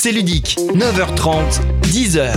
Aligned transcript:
C'est 0.00 0.12
ludique, 0.12 0.56
9h30, 0.74 1.60
10h. 1.82 2.34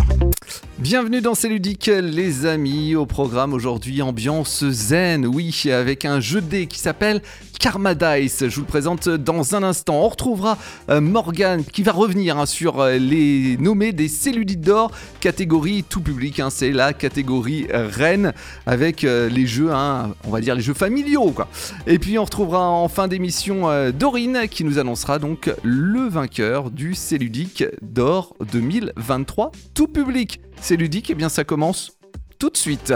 Bienvenue 0.82 1.22
dans 1.22 1.36
C'est 1.36 1.48
ludique 1.48 1.92
les 1.94 2.48
amis, 2.48 2.96
au 2.96 3.06
programme 3.06 3.54
aujourd'hui 3.54 4.02
ambiance 4.02 4.68
zen, 4.68 5.28
oui, 5.28 5.66
avec 5.72 6.06
un 6.06 6.20
jeu 6.20 6.42
de 6.42 6.48
dés 6.48 6.66
qui 6.66 6.80
s'appelle 6.80 7.22
Karma 7.60 7.94
Dice. 7.94 8.46
Je 8.50 8.56
vous 8.56 8.62
le 8.62 8.68
présente 8.68 9.08
dans 9.08 9.54
un 9.54 9.62
instant. 9.62 10.04
On 10.04 10.10
retrouvera 10.10 10.58
euh, 10.90 11.00
Morgan 11.00 11.64
qui 11.64 11.84
va 11.84 11.92
revenir 11.92 12.40
hein, 12.40 12.48
sur 12.48 12.80
euh, 12.80 12.98
les 12.98 13.58
nommés 13.58 13.92
des 13.92 14.08
Célulites 14.08 14.62
d'or, 14.62 14.90
catégorie 15.20 15.84
tout 15.88 16.02
public. 16.02 16.40
Hein. 16.40 16.50
c'est 16.50 16.72
la 16.72 16.94
catégorie 16.94 17.68
reine 17.72 18.34
avec 18.66 19.04
euh, 19.04 19.30
les 19.30 19.46
jeux, 19.46 19.72
hein, 19.72 20.16
on 20.24 20.32
va 20.32 20.42
dire 20.42 20.56
les 20.56 20.64
jeux 20.64 20.74
familiaux. 20.74 21.30
Quoi. 21.30 21.48
Et 21.86 22.00
puis 22.00 22.18
on 22.18 22.24
retrouvera 22.24 22.68
en 22.68 22.88
fin 22.88 23.08
d'émission 23.08 23.68
Dorine 23.92 24.48
qui 24.50 24.64
nous 24.64 24.80
annoncera 24.80 25.20
donc 25.20 25.54
le 25.62 26.10
vainqueur 26.10 26.72
du 26.72 26.96
Céludique 26.96 27.66
d'or 27.84 28.36
2023 28.52 29.52
tout 29.76 29.88
public. 29.88 30.42
Ludique, 30.78 31.10
et 31.10 31.14
eh 31.14 31.16
bien 31.16 31.30
ça 31.30 31.44
commence 31.44 31.98
tout 32.40 32.50
de 32.50 32.58
suite. 32.58 32.94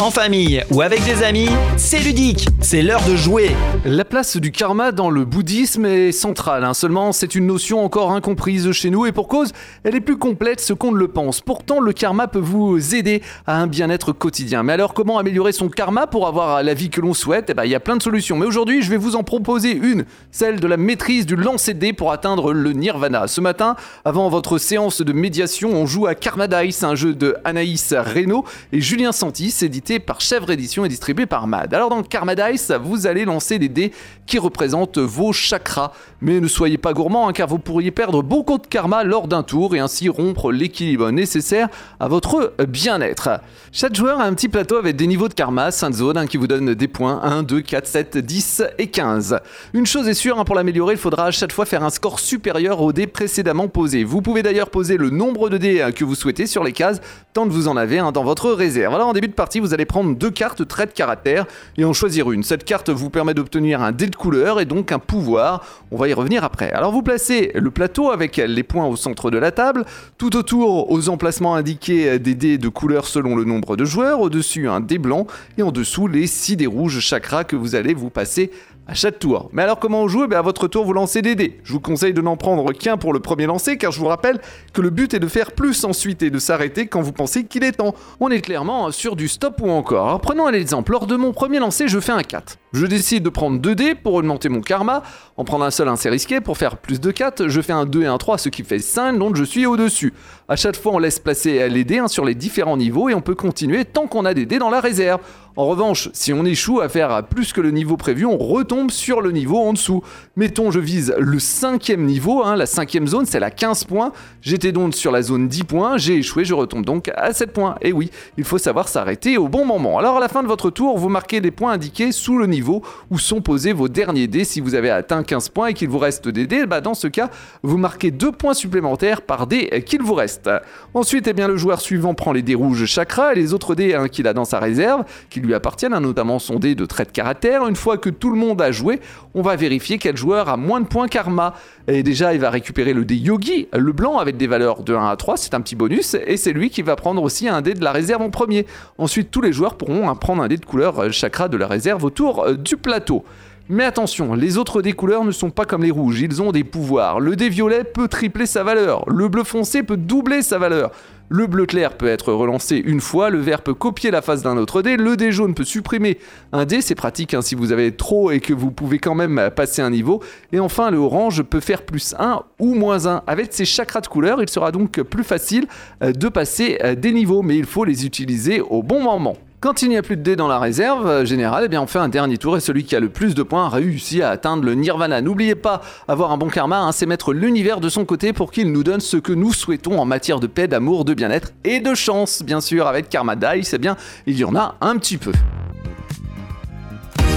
En 0.00 0.12
famille 0.12 0.62
ou 0.70 0.80
avec 0.80 1.04
des 1.04 1.24
amis, 1.24 1.48
c'est 1.76 1.98
ludique, 1.98 2.46
c'est 2.60 2.82
l'heure 2.82 3.02
de 3.08 3.16
jouer. 3.16 3.50
La 3.84 4.04
place 4.04 4.36
du 4.36 4.52
karma 4.52 4.92
dans 4.92 5.10
le 5.10 5.24
bouddhisme 5.24 5.86
est 5.86 6.12
centrale, 6.12 6.62
hein. 6.62 6.72
seulement 6.72 7.10
c'est 7.10 7.34
une 7.34 7.46
notion 7.46 7.84
encore 7.84 8.12
incomprise 8.12 8.70
chez 8.70 8.90
nous 8.90 9.06
et 9.06 9.12
pour 9.12 9.26
cause, 9.26 9.50
elle 9.82 9.96
est 9.96 10.00
plus 10.00 10.16
complète 10.16 10.60
ce 10.60 10.72
qu'on 10.72 10.92
ne 10.92 10.98
le 10.98 11.08
pense. 11.08 11.40
Pourtant, 11.40 11.80
le 11.80 11.92
karma 11.92 12.28
peut 12.28 12.38
vous 12.38 12.94
aider 12.94 13.22
à 13.48 13.60
un 13.60 13.66
bien-être 13.66 14.12
quotidien. 14.12 14.62
Mais 14.62 14.72
alors, 14.72 14.94
comment 14.94 15.18
améliorer 15.18 15.50
son 15.50 15.68
karma 15.68 16.06
pour 16.06 16.28
avoir 16.28 16.62
la 16.62 16.74
vie 16.74 16.90
que 16.90 17.00
l'on 17.00 17.14
souhaite? 17.14 17.50
Eh 17.50 17.54
bien, 17.54 17.64
il 17.64 17.70
y 17.70 17.74
a 17.74 17.80
plein 17.80 17.96
de 17.96 18.02
solutions. 18.02 18.36
Mais 18.36 18.46
aujourd'hui, 18.46 18.82
je 18.82 18.90
vais 18.90 18.96
vous 18.96 19.16
en 19.16 19.24
proposer 19.24 19.72
une, 19.72 20.04
celle 20.30 20.60
de 20.60 20.66
la 20.68 20.76
maîtrise 20.76 21.26
du 21.26 21.34
lancer 21.34 21.74
de 21.74 21.80
dés 21.80 21.92
pour 21.92 22.12
atteindre 22.12 22.52
le 22.52 22.72
nirvana. 22.72 23.26
Ce 23.26 23.40
matin, 23.40 23.74
avant 24.04 24.28
votre 24.28 24.58
séance 24.58 25.00
de 25.00 25.12
médiation, 25.12 25.72
on 25.72 25.86
joue 25.86 26.06
à 26.06 26.14
Karma 26.14 26.46
Dice, 26.46 26.84
un 26.84 26.94
jeu 26.94 27.14
de 27.14 27.34
Anaïs 27.44 27.92
Reynaud 27.96 28.44
et 28.72 28.80
Julien 28.80 29.10
Santis, 29.10 29.56
édité 29.62 29.87
par 29.98 30.20
Chèvre 30.20 30.50
Édition 30.50 30.84
et 30.84 30.88
distribué 30.88 31.24
par 31.24 31.46
MAD. 31.46 31.72
Alors 31.72 31.88
dans 31.88 32.02
Karma 32.02 32.34
Dice, 32.34 32.72
vous 32.82 33.06
allez 33.06 33.24
lancer 33.24 33.58
des 33.58 33.70
dés 33.70 33.92
qui 34.26 34.38
représentent 34.38 34.98
vos 34.98 35.32
chakras. 35.32 35.92
Mais 36.20 36.40
ne 36.40 36.48
soyez 36.48 36.76
pas 36.76 36.92
gourmand 36.92 37.28
hein, 37.28 37.32
car 37.32 37.48
vous 37.48 37.58
pourriez 37.58 37.90
perdre 37.90 38.22
beaucoup 38.22 38.58
de 38.58 38.66
karma 38.66 39.04
lors 39.04 39.28
d'un 39.28 39.42
tour 39.42 39.74
et 39.74 39.78
ainsi 39.78 40.10
rompre 40.10 40.52
l'équilibre 40.52 41.10
nécessaire 41.10 41.68
à 42.00 42.08
votre 42.08 42.52
bien-être. 42.68 43.40
Chaque 43.72 43.94
joueur 43.94 44.20
a 44.20 44.24
un 44.24 44.34
petit 44.34 44.48
plateau 44.48 44.76
avec 44.76 44.96
des 44.96 45.06
niveaux 45.06 45.28
de 45.28 45.34
karma, 45.34 45.70
5 45.70 45.94
zones 45.94 46.18
hein, 46.18 46.26
qui 46.26 46.36
vous 46.36 46.46
donnent 46.46 46.74
des 46.74 46.88
points 46.88 47.20
1, 47.22 47.42
2, 47.42 47.62
4, 47.62 47.86
7, 47.86 48.18
10 48.18 48.62
et 48.76 48.88
15. 48.88 49.38
Une 49.72 49.86
chose 49.86 50.06
est 50.06 50.14
sûre, 50.14 50.38
hein, 50.38 50.44
pour 50.44 50.54
l'améliorer, 50.54 50.94
il 50.94 51.00
faudra 51.00 51.26
à 51.26 51.30
chaque 51.30 51.52
fois 51.52 51.64
faire 51.64 51.82
un 51.82 51.90
score 51.90 52.20
supérieur 52.20 52.82
au 52.82 52.92
dé 52.92 53.06
précédemment 53.06 53.68
posé. 53.68 54.04
Vous 54.04 54.20
pouvez 54.20 54.42
d'ailleurs 54.42 54.70
poser 54.70 54.98
le 54.98 55.08
nombre 55.08 55.48
de 55.48 55.56
dés 55.56 55.88
que 55.94 56.04
vous 56.04 56.14
souhaitez 56.14 56.46
sur 56.46 56.64
les 56.64 56.72
cases, 56.72 57.00
tant 57.32 57.44
que 57.44 57.52
vous 57.52 57.68
en 57.68 57.76
avez 57.76 57.98
dans 58.12 58.24
votre 58.24 58.50
réserve. 58.50 58.94
Alors 58.94 59.08
en 59.08 59.12
début 59.12 59.28
de 59.28 59.32
partie, 59.32 59.60
vous 59.60 59.72
allez 59.72 59.77
prendre 59.84 60.14
deux 60.14 60.30
cartes 60.30 60.66
traits 60.66 60.90
de 60.90 60.94
caractère 60.94 61.46
et 61.76 61.84
en 61.84 61.92
choisir 61.92 62.30
une. 62.30 62.42
Cette 62.42 62.64
carte 62.64 62.90
vous 62.90 63.10
permet 63.10 63.34
d'obtenir 63.34 63.82
un 63.82 63.92
dé 63.92 64.06
de 64.06 64.16
couleur 64.16 64.60
et 64.60 64.64
donc 64.64 64.92
un 64.92 64.98
pouvoir. 64.98 65.64
On 65.90 65.96
va 65.96 66.08
y 66.08 66.12
revenir 66.12 66.44
après. 66.44 66.70
Alors 66.72 66.92
vous 66.92 67.02
placez 67.02 67.52
le 67.54 67.70
plateau 67.70 68.10
avec 68.10 68.36
les 68.36 68.62
points 68.62 68.86
au 68.86 68.96
centre 68.96 69.30
de 69.30 69.38
la 69.38 69.50
table, 69.50 69.84
tout 70.16 70.36
autour 70.36 70.90
aux 70.90 71.08
emplacements 71.08 71.54
indiqués 71.54 72.18
des 72.18 72.34
dés 72.34 72.58
de 72.58 72.68
couleur 72.68 73.06
selon 73.06 73.36
le 73.36 73.44
nombre 73.44 73.76
de 73.76 73.84
joueurs, 73.84 74.20
au-dessus 74.20 74.68
un 74.68 74.80
dé 74.80 74.98
blanc 74.98 75.26
et 75.56 75.62
en 75.62 75.72
dessous 75.72 76.06
les 76.06 76.26
6 76.26 76.56
dés 76.56 76.66
rouges 76.66 77.00
chakras 77.00 77.44
que 77.44 77.56
vous 77.56 77.74
allez 77.74 77.94
vous 77.94 78.10
passer 78.10 78.50
à 78.88 78.94
chaque 78.94 79.18
tour. 79.18 79.50
Mais 79.52 79.62
alors 79.62 79.78
comment 79.78 80.02
on 80.02 80.08
joue 80.08 80.26
eh 80.28 80.34
À 80.34 80.40
votre 80.40 80.66
tour, 80.66 80.84
vous 80.84 80.94
lancez 80.94 81.20
des 81.20 81.34
dés. 81.34 81.60
Je 81.62 81.74
vous 81.74 81.80
conseille 81.80 82.14
de 82.14 82.22
n'en 82.22 82.36
prendre 82.36 82.72
qu'un 82.72 82.96
pour 82.96 83.12
le 83.12 83.20
premier 83.20 83.44
lancer, 83.44 83.76
car 83.76 83.92
je 83.92 84.00
vous 84.00 84.06
rappelle 84.06 84.40
que 84.72 84.80
le 84.80 84.88
but 84.88 85.12
est 85.12 85.18
de 85.18 85.28
faire 85.28 85.52
plus 85.52 85.84
ensuite 85.84 86.22
et 86.22 86.30
de 86.30 86.38
s'arrêter 86.38 86.86
quand 86.86 87.02
vous 87.02 87.12
pensez 87.12 87.44
qu'il 87.44 87.64
est 87.64 87.72
temps. 87.72 87.94
On 88.18 88.30
est 88.30 88.40
clairement 88.40 88.90
sur 88.90 89.14
du 89.14 89.28
stop 89.28 89.60
ou 89.60 89.68
encore. 89.68 90.06
Alors 90.06 90.20
prenons 90.20 90.46
un 90.46 90.54
exemple. 90.54 90.92
Lors 90.92 91.06
de 91.06 91.16
mon 91.16 91.32
premier 91.32 91.58
lancer, 91.58 91.86
je 91.86 92.00
fais 92.00 92.12
un 92.12 92.22
4. 92.22 92.56
Je 92.72 92.86
décide 92.86 93.22
de 93.22 93.28
prendre 93.28 93.58
2 93.58 93.74
dés 93.74 93.94
pour 93.94 94.14
augmenter 94.14 94.48
mon 94.48 94.62
karma. 94.62 95.02
En 95.36 95.44
prendre 95.44 95.64
un 95.64 95.70
seul, 95.70 95.90
c'est 95.96 96.10
risqué. 96.10 96.40
Pour 96.40 96.56
faire 96.56 96.78
plus 96.78 96.98
de 96.98 97.10
4, 97.10 97.48
je 97.48 97.60
fais 97.60 97.72
un 97.72 97.84
2 97.84 98.02
et 98.02 98.06
un 98.06 98.18
3, 98.18 98.38
ce 98.38 98.48
qui 98.48 98.64
fait 98.64 98.78
5, 98.78 99.18
donc 99.18 99.36
je 99.36 99.44
suis 99.44 99.66
au-dessus. 99.66 100.14
À 100.48 100.56
chaque 100.56 100.76
fois, 100.76 100.92
on 100.92 100.98
laisse 100.98 101.18
placer 101.18 101.68
les 101.68 101.84
dés 101.84 102.02
sur 102.06 102.24
les 102.24 102.34
différents 102.34 102.76
niveaux 102.76 103.08
et 103.10 103.14
on 103.14 103.20
peut 103.20 103.34
continuer 103.34 103.84
tant 103.84 104.06
qu'on 104.06 104.24
a 104.24 104.32
des 104.32 104.46
dés 104.46 104.58
dans 104.58 104.70
la 104.70 104.80
réserve. 104.80 105.20
En 105.58 105.66
revanche, 105.66 106.08
si 106.12 106.32
on 106.32 106.44
échoue 106.44 106.80
à 106.82 106.88
faire 106.88 107.24
plus 107.24 107.52
que 107.52 107.60
le 107.60 107.72
niveau 107.72 107.96
prévu, 107.96 108.24
on 108.24 108.38
retombe 108.38 108.92
sur 108.92 109.20
le 109.20 109.32
niveau 109.32 109.58
en 109.58 109.72
dessous. 109.72 110.04
Mettons, 110.36 110.70
je 110.70 110.78
vise 110.78 111.12
le 111.18 111.40
cinquième 111.40 112.04
niveau, 112.04 112.44
hein, 112.44 112.54
la 112.54 112.64
cinquième 112.64 113.08
zone, 113.08 113.26
c'est 113.26 113.40
la 113.40 113.50
15 113.50 113.82
points. 113.82 114.12
J'étais 114.40 114.70
donc 114.70 114.94
sur 114.94 115.10
la 115.10 115.20
zone 115.20 115.48
10 115.48 115.64
points, 115.64 115.96
j'ai 115.96 116.14
échoué, 116.14 116.44
je 116.44 116.54
retombe 116.54 116.84
donc 116.84 117.10
à 117.16 117.32
7 117.32 117.52
points. 117.52 117.74
Et 117.80 117.92
oui, 117.92 118.12
il 118.36 118.44
faut 118.44 118.58
savoir 118.58 118.86
s'arrêter 118.86 119.36
au 119.36 119.48
bon 119.48 119.64
moment. 119.64 119.98
Alors 119.98 120.18
à 120.18 120.20
la 120.20 120.28
fin 120.28 120.44
de 120.44 120.46
votre 120.46 120.70
tour, 120.70 120.96
vous 120.96 121.08
marquez 121.08 121.40
des 121.40 121.50
points 121.50 121.72
indiqués 121.72 122.12
sous 122.12 122.38
le 122.38 122.46
niveau 122.46 122.84
où 123.10 123.18
sont 123.18 123.40
posés 123.40 123.72
vos 123.72 123.88
derniers 123.88 124.28
dés. 124.28 124.44
Si 124.44 124.60
vous 124.60 124.76
avez 124.76 124.90
atteint 124.90 125.24
15 125.24 125.48
points 125.48 125.66
et 125.66 125.74
qu'il 125.74 125.88
vous 125.88 125.98
reste 125.98 126.28
des 126.28 126.46
dés, 126.46 126.66
bah 126.66 126.80
dans 126.80 126.94
ce 126.94 127.08
cas, 127.08 127.30
vous 127.64 127.78
marquez 127.78 128.12
2 128.12 128.30
points 128.30 128.54
supplémentaires 128.54 129.22
par 129.22 129.48
dé 129.48 129.82
qu'il 129.84 130.02
vous 130.02 130.14
reste. 130.14 130.48
Ensuite, 130.94 131.26
eh 131.26 131.32
bien, 131.32 131.48
le 131.48 131.56
joueur 131.56 131.80
suivant 131.80 132.14
prend 132.14 132.30
les 132.30 132.42
dés 132.42 132.54
rouges 132.54 132.84
chakra 132.84 133.32
et 133.32 133.34
les 133.34 133.54
autres 133.54 133.74
dés 133.74 133.94
hein, 133.94 134.06
qu'il 134.06 134.28
a 134.28 134.34
dans 134.34 134.44
sa 134.44 134.60
réserve, 134.60 135.02
qui 135.30 135.47
appartiennent, 135.54 135.94
hein, 135.94 136.00
notamment 136.00 136.38
son 136.38 136.58
dé 136.58 136.74
de 136.74 136.84
trait 136.86 137.04
de 137.04 137.10
caractère. 137.10 137.66
Une 137.66 137.76
fois 137.76 137.98
que 137.98 138.10
tout 138.10 138.30
le 138.30 138.36
monde 138.36 138.60
a 138.62 138.72
joué, 138.72 139.00
on 139.34 139.42
va 139.42 139.56
vérifier 139.56 139.98
quel 139.98 140.16
joueur 140.16 140.48
a 140.48 140.56
moins 140.56 140.80
de 140.80 140.86
points 140.86 141.08
karma. 141.08 141.54
Et 141.86 142.02
déjà, 142.02 142.34
il 142.34 142.40
va 142.40 142.50
récupérer 142.50 142.92
le 142.92 143.04
dé 143.04 143.14
yogi, 143.14 143.68
le 143.72 143.92
blanc, 143.92 144.18
avec 144.18 144.36
des 144.36 144.46
valeurs 144.46 144.82
de 144.82 144.94
1 144.94 145.08
à 145.08 145.16
3, 145.16 145.36
c'est 145.36 145.54
un 145.54 145.60
petit 145.60 145.76
bonus, 145.76 146.14
et 146.26 146.36
c'est 146.36 146.52
lui 146.52 146.70
qui 146.70 146.82
va 146.82 146.96
prendre 146.96 147.22
aussi 147.22 147.48
un 147.48 147.62
dé 147.62 147.74
de 147.74 147.82
la 147.82 147.92
réserve 147.92 148.22
en 148.22 148.30
premier. 148.30 148.66
Ensuite, 148.98 149.30
tous 149.30 149.40
les 149.40 149.52
joueurs 149.52 149.76
pourront 149.76 150.08
hein, 150.08 150.14
prendre 150.14 150.42
un 150.42 150.48
dé 150.48 150.56
de 150.56 150.64
couleur 150.64 150.98
euh, 150.98 151.10
chakra 151.10 151.48
de 151.48 151.56
la 151.56 151.66
réserve 151.66 152.04
autour 152.04 152.44
euh, 152.44 152.54
du 152.54 152.76
plateau. 152.76 153.24
Mais 153.70 153.84
attention, 153.84 154.34
les 154.34 154.56
autres 154.56 154.80
dés 154.80 154.94
couleurs 154.94 155.24
ne 155.24 155.30
sont 155.30 155.50
pas 155.50 155.66
comme 155.66 155.82
les 155.82 155.90
rouges, 155.90 156.20
ils 156.22 156.40
ont 156.40 156.52
des 156.52 156.64
pouvoirs. 156.64 157.20
Le 157.20 157.36
dé 157.36 157.50
violet 157.50 157.84
peut 157.84 158.08
tripler 158.08 158.46
sa 158.46 158.64
valeur, 158.64 159.04
le 159.10 159.28
bleu 159.28 159.44
foncé 159.44 159.82
peut 159.82 159.98
doubler 159.98 160.40
sa 160.40 160.58
valeur. 160.58 160.90
Le 161.30 161.46
bleu 161.46 161.66
clair 161.66 161.96
peut 161.96 162.06
être 162.06 162.32
relancé 162.32 162.76
une 162.82 163.02
fois, 163.02 163.28
le 163.28 163.38
vert 163.38 163.62
peut 163.62 163.74
copier 163.74 164.10
la 164.10 164.22
face 164.22 164.42
d'un 164.42 164.56
autre 164.56 164.80
dé, 164.80 164.96
le 164.96 165.14
dé 165.16 165.30
jaune 165.30 165.54
peut 165.54 165.64
supprimer 165.64 166.18
un 166.52 166.64
dé, 166.64 166.80
c'est 166.80 166.94
pratique 166.94 167.34
hein, 167.34 167.42
si 167.42 167.54
vous 167.54 167.70
avez 167.70 167.92
trop 167.92 168.30
et 168.30 168.40
que 168.40 168.54
vous 168.54 168.70
pouvez 168.70 168.98
quand 168.98 169.14
même 169.14 169.50
passer 169.54 169.82
un 169.82 169.90
niveau. 169.90 170.22
Et 170.52 170.60
enfin, 170.60 170.90
le 170.90 170.96
orange 170.96 171.42
peut 171.42 171.60
faire 171.60 171.82
plus 171.82 172.14
1 172.18 172.42
ou 172.58 172.74
moins 172.74 173.06
1. 173.06 173.24
Avec 173.26 173.52
ces 173.52 173.66
chakras 173.66 174.00
de 174.00 174.06
couleur, 174.06 174.40
il 174.40 174.48
sera 174.48 174.72
donc 174.72 175.02
plus 175.02 175.24
facile 175.24 175.66
euh, 176.02 176.12
de 176.12 176.28
passer 176.28 176.78
euh, 176.82 176.94
des 176.94 177.12
niveaux, 177.12 177.42
mais 177.42 177.56
il 177.56 177.66
faut 177.66 177.84
les 177.84 178.06
utiliser 178.06 178.60
au 178.60 178.82
bon 178.82 179.02
moment. 179.02 179.36
Quand 179.60 179.82
il 179.82 179.88
n'y 179.88 179.96
a 179.96 180.02
plus 180.02 180.16
de 180.16 180.22
dés 180.22 180.36
dans 180.36 180.46
la 180.46 180.60
réserve 180.60 181.04
euh, 181.08 181.24
générale, 181.24 181.64
eh 181.66 181.68
bien 181.68 181.82
on 181.82 181.88
fait 181.88 181.98
un 181.98 182.08
dernier 182.08 182.38
tour 182.38 182.56
et 182.56 182.60
celui 182.60 182.84
qui 182.84 182.94
a 182.94 183.00
le 183.00 183.08
plus 183.08 183.34
de 183.34 183.42
points 183.42 183.68
réussit 183.68 184.22
à 184.22 184.30
atteindre 184.30 184.62
le 184.62 184.74
nirvana. 184.74 185.20
N'oubliez 185.20 185.56
pas, 185.56 185.80
avoir 186.06 186.30
un 186.30 186.38
bon 186.38 186.46
karma, 186.46 186.78
hein, 186.78 186.92
c'est 186.92 187.06
mettre 187.06 187.32
l'univers 187.32 187.80
de 187.80 187.88
son 187.88 188.04
côté 188.04 188.32
pour 188.32 188.52
qu'il 188.52 188.70
nous 188.70 188.84
donne 188.84 189.00
ce 189.00 189.16
que 189.16 189.32
nous 189.32 189.52
souhaitons 189.52 189.98
en 189.98 190.04
matière 190.04 190.38
de 190.38 190.46
paix, 190.46 190.68
d'amour, 190.68 191.04
de 191.04 191.12
bien-être 191.12 191.50
et 191.64 191.80
de 191.80 191.92
chance. 191.96 192.42
Bien 192.44 192.60
sûr, 192.60 192.86
avec 192.86 193.08
Karma 193.08 193.34
Dice, 193.34 193.74
eh 193.74 193.78
bien 193.78 193.96
il 194.28 194.38
y 194.38 194.44
en 194.44 194.54
a 194.54 194.76
un 194.80 194.96
petit 194.96 195.16
peu. 195.16 195.32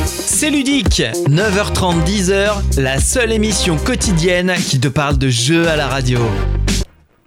C'est 0.06 0.52
ludique 0.52 1.02
9h30, 1.28 2.04
10h, 2.06 2.80
la 2.80 3.00
seule 3.00 3.32
émission 3.32 3.78
quotidienne 3.78 4.54
qui 4.58 4.80
te 4.80 4.90
parle 4.90 5.18
de 5.18 5.30
jeux 5.30 5.68
à 5.68 5.76
la 5.76 5.88
radio. 5.88 6.20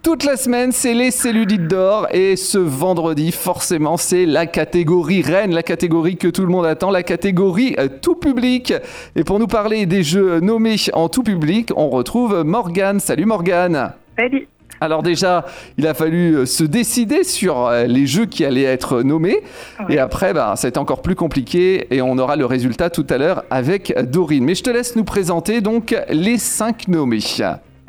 Toute 0.05 0.23
la 0.23 0.37
semaine, 0.37 0.71
c'est 0.71 0.93
les 0.93 1.09
Cellulites 1.09 1.67
d'or 1.67 2.05
et 2.11 2.35
ce 2.35 2.59
vendredi, 2.59 3.31
forcément, 3.31 3.97
c'est 3.97 4.27
la 4.27 4.45
catégorie 4.45 5.23
reine, 5.23 5.51
la 5.51 5.63
catégorie 5.63 6.15
que 6.15 6.27
tout 6.27 6.43
le 6.43 6.47
monde 6.47 6.67
attend, 6.67 6.91
la 6.91 7.01
catégorie 7.01 7.75
euh, 7.79 7.87
tout 8.03 8.13
public. 8.13 8.71
Et 9.15 9.23
pour 9.23 9.39
nous 9.39 9.47
parler 9.47 9.87
des 9.87 10.03
jeux 10.03 10.41
nommés 10.41 10.75
en 10.93 11.09
tout 11.09 11.23
public, 11.23 11.71
on 11.75 11.89
retrouve 11.89 12.43
Morgane. 12.43 12.99
Salut 12.99 13.25
Morgane. 13.25 13.93
Salut. 14.15 14.47
Alors 14.79 15.01
déjà, 15.01 15.47
il 15.79 15.87
a 15.87 15.95
fallu 15.95 16.35
euh, 16.35 16.45
se 16.45 16.63
décider 16.63 17.23
sur 17.23 17.65
euh, 17.65 17.85
les 17.85 18.05
jeux 18.05 18.27
qui 18.27 18.45
allaient 18.45 18.61
être 18.61 19.01
nommés. 19.01 19.41
Et 19.89 19.97
après, 19.97 20.35
bah, 20.35 20.53
ça 20.55 20.67
a 20.67 20.69
été 20.69 20.77
encore 20.77 21.01
plus 21.01 21.15
compliqué 21.15 21.87
et 21.89 22.03
on 22.03 22.19
aura 22.19 22.35
le 22.35 22.45
résultat 22.45 22.91
tout 22.91 23.07
à 23.09 23.17
l'heure 23.17 23.43
avec 23.49 23.91
Dorine. 24.11 24.45
Mais 24.45 24.53
je 24.53 24.61
te 24.61 24.69
laisse 24.69 24.95
nous 24.95 25.03
présenter 25.03 25.61
donc 25.61 25.95
les 26.09 26.37
cinq 26.37 26.89
nommés. 26.89 27.21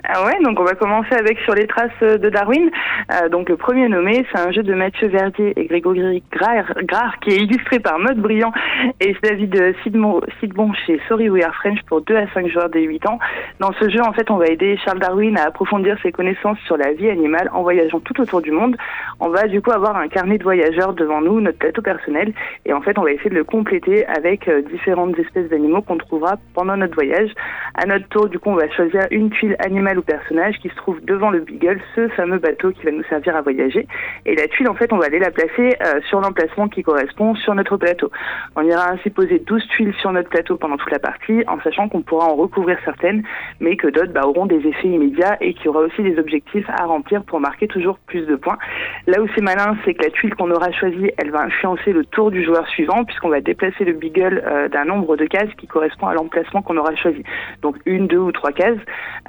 Ah 0.09 0.25
ouais, 0.25 0.39
donc 0.45 0.61
on 0.61 0.65
va 0.65 0.75
commencer 0.75 1.15
avec 1.17 1.37
Sur 1.41 1.55
les 1.55 1.67
traces 1.67 1.91
de 2.01 2.29
Darwin. 2.29 2.71
Euh, 3.11 3.29
donc 3.29 3.49
le 3.49 3.57
premier 3.57 3.89
nommé, 3.89 4.25
c'est 4.31 4.39
un 4.39 4.53
jeu 4.53 4.63
de 4.63 4.73
Mathieu 4.73 5.09
Verdier 5.09 5.53
et 5.57 5.65
Grégory 5.65 6.23
Grard, 6.31 7.19
qui 7.21 7.31
est 7.31 7.39
illustré 7.39 7.81
par 7.81 7.99
Mode 7.99 8.19
Brillant 8.19 8.53
et 9.01 9.17
David 9.21 9.75
Sidbon 9.83 10.73
chez 10.87 11.01
Sorry 11.09 11.29
We 11.29 11.45
Are 11.45 11.55
French 11.57 11.81
pour 11.89 12.03
2 12.03 12.15
à 12.15 12.27
5 12.35 12.47
joueurs 12.49 12.69
dès 12.69 12.83
8 12.83 13.05
ans. 13.09 13.19
Dans 13.59 13.73
ce 13.73 13.91
jeu, 13.91 14.01
en 14.01 14.13
fait, 14.13 14.31
on 14.31 14.37
va 14.37 14.47
aider 14.47 14.79
Charles 14.85 15.01
Darwin 15.01 15.37
à 15.39 15.47
approfondir 15.47 15.97
ses 16.05 16.13
connaissances 16.13 16.59
sur 16.67 16.77
la 16.77 16.93
vie 16.93 17.11
animale 17.11 17.51
en 17.53 17.63
voyageant 17.63 17.99
tout 17.99 18.21
autour 18.21 18.43
du 18.43 18.53
monde. 18.53 18.77
On 19.19 19.31
va 19.31 19.49
du 19.49 19.61
coup 19.61 19.73
avoir 19.73 19.97
un 19.97 20.07
carnet 20.07 20.39
de 20.39 20.45
voyageurs 20.45 20.93
devant 20.93 21.21
nous, 21.21 21.41
notre 21.41 21.59
plateau 21.59 21.83
personnel, 21.83 22.33
et 22.65 22.73
en 22.73 22.81
fait, 22.81 22.97
on 22.97 23.03
va 23.03 23.11
essayer 23.11 23.31
de 23.31 23.35
le 23.35 23.45
compléter 23.45 24.07
avec 24.07 24.47
euh, 24.47 24.63
différentes 24.63 25.19
espèces 25.19 25.49
d'animaux 25.49 25.83
qu'on 25.83 25.99
trouvera 25.99 26.37
pendant 26.55 26.77
notre 26.77 26.95
voyage. 26.95 27.31
À 27.75 27.87
notre 27.87 28.07
tour, 28.09 28.29
du 28.29 28.39
coup, 28.39 28.51
on 28.51 28.57
va 28.57 28.71
choisir 28.71 29.07
une 29.11 29.31
tuile 29.31 29.57
animale 29.59 29.96
animal 29.97 29.99
ou 29.99 30.03
personnage 30.03 30.59
qui 30.59 30.69
se 30.69 30.75
trouve 30.77 31.01
devant 31.05 31.31
le 31.31 31.41
Beagle, 31.41 31.81
ce 31.95 32.09
fameux 32.09 32.39
bateau 32.39 32.71
qui 32.73 32.85
va 32.85 32.91
nous 32.91 33.05
servir 33.05 33.37
à 33.37 33.43
voyager. 33.43 33.87
Et 34.25 34.35
la 34.35 34.47
tuile, 34.49 34.69
en 34.69 34.75
fait, 34.75 34.93
on 34.93 34.99
va 34.99 35.07
aller 35.07 35.19
la 35.19 35.31
placer 35.31 35.77
euh, 35.83 36.01
sur 36.09 36.21
l'emplacement 36.21 36.69
qui 36.69 36.83
correspond 36.83 37.35
sur 37.35 37.55
notre 37.55 37.77
plateau. 37.77 38.11
On 38.55 38.63
ira 38.63 38.91
ainsi 38.91 39.11
poser 39.11 39.39
12 39.39 39.67
tuiles 39.69 39.95
sur 40.01 40.13
notre 40.13 40.29
plateau 40.29 40.57
pendant 40.57 40.77
toute 40.77 40.91
la 40.91 40.99
partie, 40.99 41.43
en 41.47 41.61
sachant 41.61 41.89
qu'on 41.89 42.03
pourra 42.03 42.27
en 42.27 42.37
recouvrir 42.37 42.79
certaines, 42.85 43.23
mais 43.61 43.77
que 43.77 43.89
d'autres 43.89 44.13
bah, 44.13 44.23
auront 44.25 44.47
des 44.47 44.67
effets 44.67 44.89
immédiats 44.89 45.37
et 45.41 45.55
qu'il 45.55 45.67
y 45.67 45.69
aura 45.69 45.81
aussi 45.81 46.03
des 46.03 46.19
objectifs 46.19 46.69
à 46.69 46.85
remplir 46.85 47.25
pour 47.25 47.41
marquer 47.41 47.67
toujours 47.67 47.99
plus 48.07 48.27
de 48.27 48.37
points. 48.37 48.59
Là 49.07 49.21
où 49.21 49.27
c'est 49.35 49.43
malin, 49.43 49.77
c'est 49.85 49.95
que 49.95 50.05
la 50.05 50.11
tuile 50.11 50.35
qu'on 50.35 50.51
aura 50.51 50.71
choisie, 50.73 51.11
elle 51.19 51.31
va 51.31 51.43
influencer 51.43 51.93
le 51.93 52.05
tour 52.05 52.31
du 52.31 52.45
joueur 52.45 52.67
suivant, 52.69 53.05
puisqu'on 53.05 53.29
va 53.29 53.41
déplacer 53.41 53.85
le 53.85 53.93
Beagle 53.93 54.43
euh, 54.47 54.69
d'un 54.69 54.85
nombre 54.85 55.17
de 55.17 55.27
cases 55.27 55.53
qui 55.59 55.67
correspond 55.67 56.07
à 56.07 56.15
l'emplacement 56.15 56.63
qu'on 56.63 56.77
aura 56.77 56.95
choisi. 56.97 57.23
Donc 57.63 57.77
une, 57.87 58.07
deux 58.07 58.19
ou 58.19 58.33
trois 58.33 58.53
cases. 58.53 58.79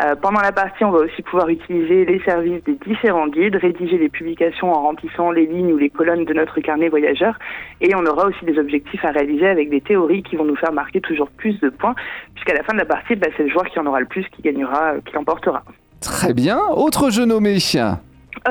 Euh, 0.04 0.16
pendant 0.16 0.42
la 0.42 0.47
partie, 0.52 0.84
on 0.84 0.92
va 0.92 1.00
aussi 1.00 1.22
pouvoir 1.22 1.50
utiliser 1.50 2.06
les 2.06 2.20
services 2.22 2.64
des 2.64 2.76
différents 2.86 3.28
guides, 3.28 3.56
rédiger 3.56 3.98
des 3.98 4.10
publications 4.10 4.72
en 4.72 4.82
remplissant 4.82 5.32
les 5.32 5.46
lignes 5.46 5.74
ou 5.74 5.78
les 5.78 5.90
colonnes 5.90 6.26
de 6.26 6.34
notre 6.34 6.60
carnet 6.60 6.90
voyageur, 6.90 7.38
et 7.82 7.96
on 7.96 8.06
aura 8.06 8.28
aussi 8.28 8.46
des 8.46 8.58
objectifs 8.58 9.04
à 9.06 9.12
réaliser 9.12 9.48
avec 9.48 9.70
des 9.70 9.82
théories 9.82 10.24
qui 10.24 10.36
vont 10.36 10.46
nous 10.46 10.56
faire 10.56 10.72
marquer 10.72 11.02
toujours 11.02 11.30
plus 11.30 11.60
de 11.60 11.70
points, 11.70 11.96
puisqu'à 12.34 12.54
la 12.54 12.64
fin 12.64 12.74
de 12.74 12.80
la 12.80 12.86
partie, 12.86 13.16
bah, 13.16 13.28
c'est 13.36 13.44
le 13.44 13.50
joueur 13.50 13.66
qui 13.66 13.80
en 13.80 13.86
aura 13.86 14.00
le 14.00 14.06
plus 14.06 14.26
qui 14.30 14.42
gagnera, 14.42 14.94
euh, 14.94 15.00
qui 15.06 15.14
l'emportera. 15.14 15.64
Très 16.02 16.34
bien. 16.34 16.60
Autre 16.76 17.10
jeu 17.10 17.26
nommé 17.26 17.60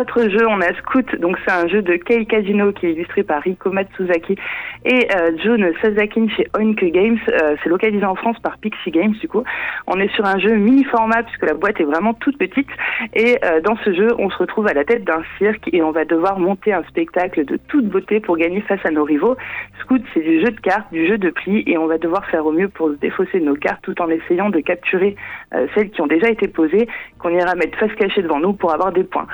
autre 0.00 0.28
jeu, 0.28 0.46
on 0.48 0.60
a 0.60 0.74
Scout, 0.74 1.16
donc 1.20 1.38
c'est 1.44 1.52
un 1.52 1.68
jeu 1.68 1.82
de 1.82 1.96
Kei 1.96 2.26
Kajino 2.26 2.72
qui 2.72 2.86
est 2.86 2.92
illustré 2.92 3.22
par 3.22 3.42
Riko 3.42 3.70
Matsuzaki 3.70 4.36
et 4.84 5.08
euh, 5.16 5.72
Sazakin 5.82 6.28
chez 6.28 6.46
Oink 6.56 6.84
Games. 6.84 7.18
Euh, 7.28 7.56
c'est 7.62 7.68
localisé 7.68 8.04
en 8.04 8.14
France 8.14 8.38
par 8.40 8.58
Pixie 8.58 8.90
Games 8.90 9.12
du 9.12 9.28
coup. 9.28 9.42
On 9.86 9.98
est 10.00 10.12
sur 10.14 10.24
un 10.24 10.38
jeu 10.38 10.54
mini 10.56 10.84
format 10.84 11.22
puisque 11.22 11.44
la 11.44 11.54
boîte 11.54 11.80
est 11.80 11.84
vraiment 11.84 12.14
toute 12.14 12.38
petite 12.38 12.68
et 13.14 13.38
euh, 13.44 13.60
dans 13.60 13.76
ce 13.84 13.92
jeu, 13.92 14.08
on 14.18 14.30
se 14.30 14.36
retrouve 14.38 14.66
à 14.66 14.74
la 14.74 14.84
tête 14.84 15.04
d'un 15.04 15.22
cirque 15.38 15.68
et 15.72 15.82
on 15.82 15.90
va 15.90 16.04
devoir 16.04 16.38
monter 16.38 16.72
un 16.72 16.82
spectacle 16.84 17.44
de 17.44 17.58
toute 17.68 17.86
beauté 17.86 18.20
pour 18.20 18.36
gagner 18.36 18.60
face 18.62 18.84
à 18.84 18.90
nos 18.90 19.04
rivaux. 19.04 19.36
Scout, 19.80 20.02
c'est 20.14 20.20
du 20.20 20.40
jeu 20.40 20.50
de 20.50 20.60
cartes, 20.60 20.92
du 20.92 21.06
jeu 21.06 21.18
de 21.18 21.30
pli 21.30 21.64
et 21.66 21.78
on 21.78 21.86
va 21.86 21.98
devoir 21.98 22.26
faire 22.26 22.46
au 22.46 22.52
mieux 22.52 22.68
pour 22.68 22.90
se 22.90 22.94
défausser 22.94 23.40
nos 23.40 23.56
cartes 23.56 23.82
tout 23.82 24.00
en 24.02 24.08
essayant 24.08 24.50
de 24.50 24.60
capturer 24.60 25.16
euh, 25.54 25.66
celles 25.74 25.90
qui 25.90 26.00
ont 26.00 26.06
déjà 26.06 26.28
été 26.28 26.48
posées, 26.48 26.88
qu'on 27.18 27.30
ira 27.30 27.54
mettre 27.54 27.78
face 27.78 27.94
cachée 27.94 28.22
devant 28.22 28.40
nous 28.40 28.52
pour 28.52 28.72
avoir 28.72 28.92
des 28.92 29.04
points. 29.04 29.26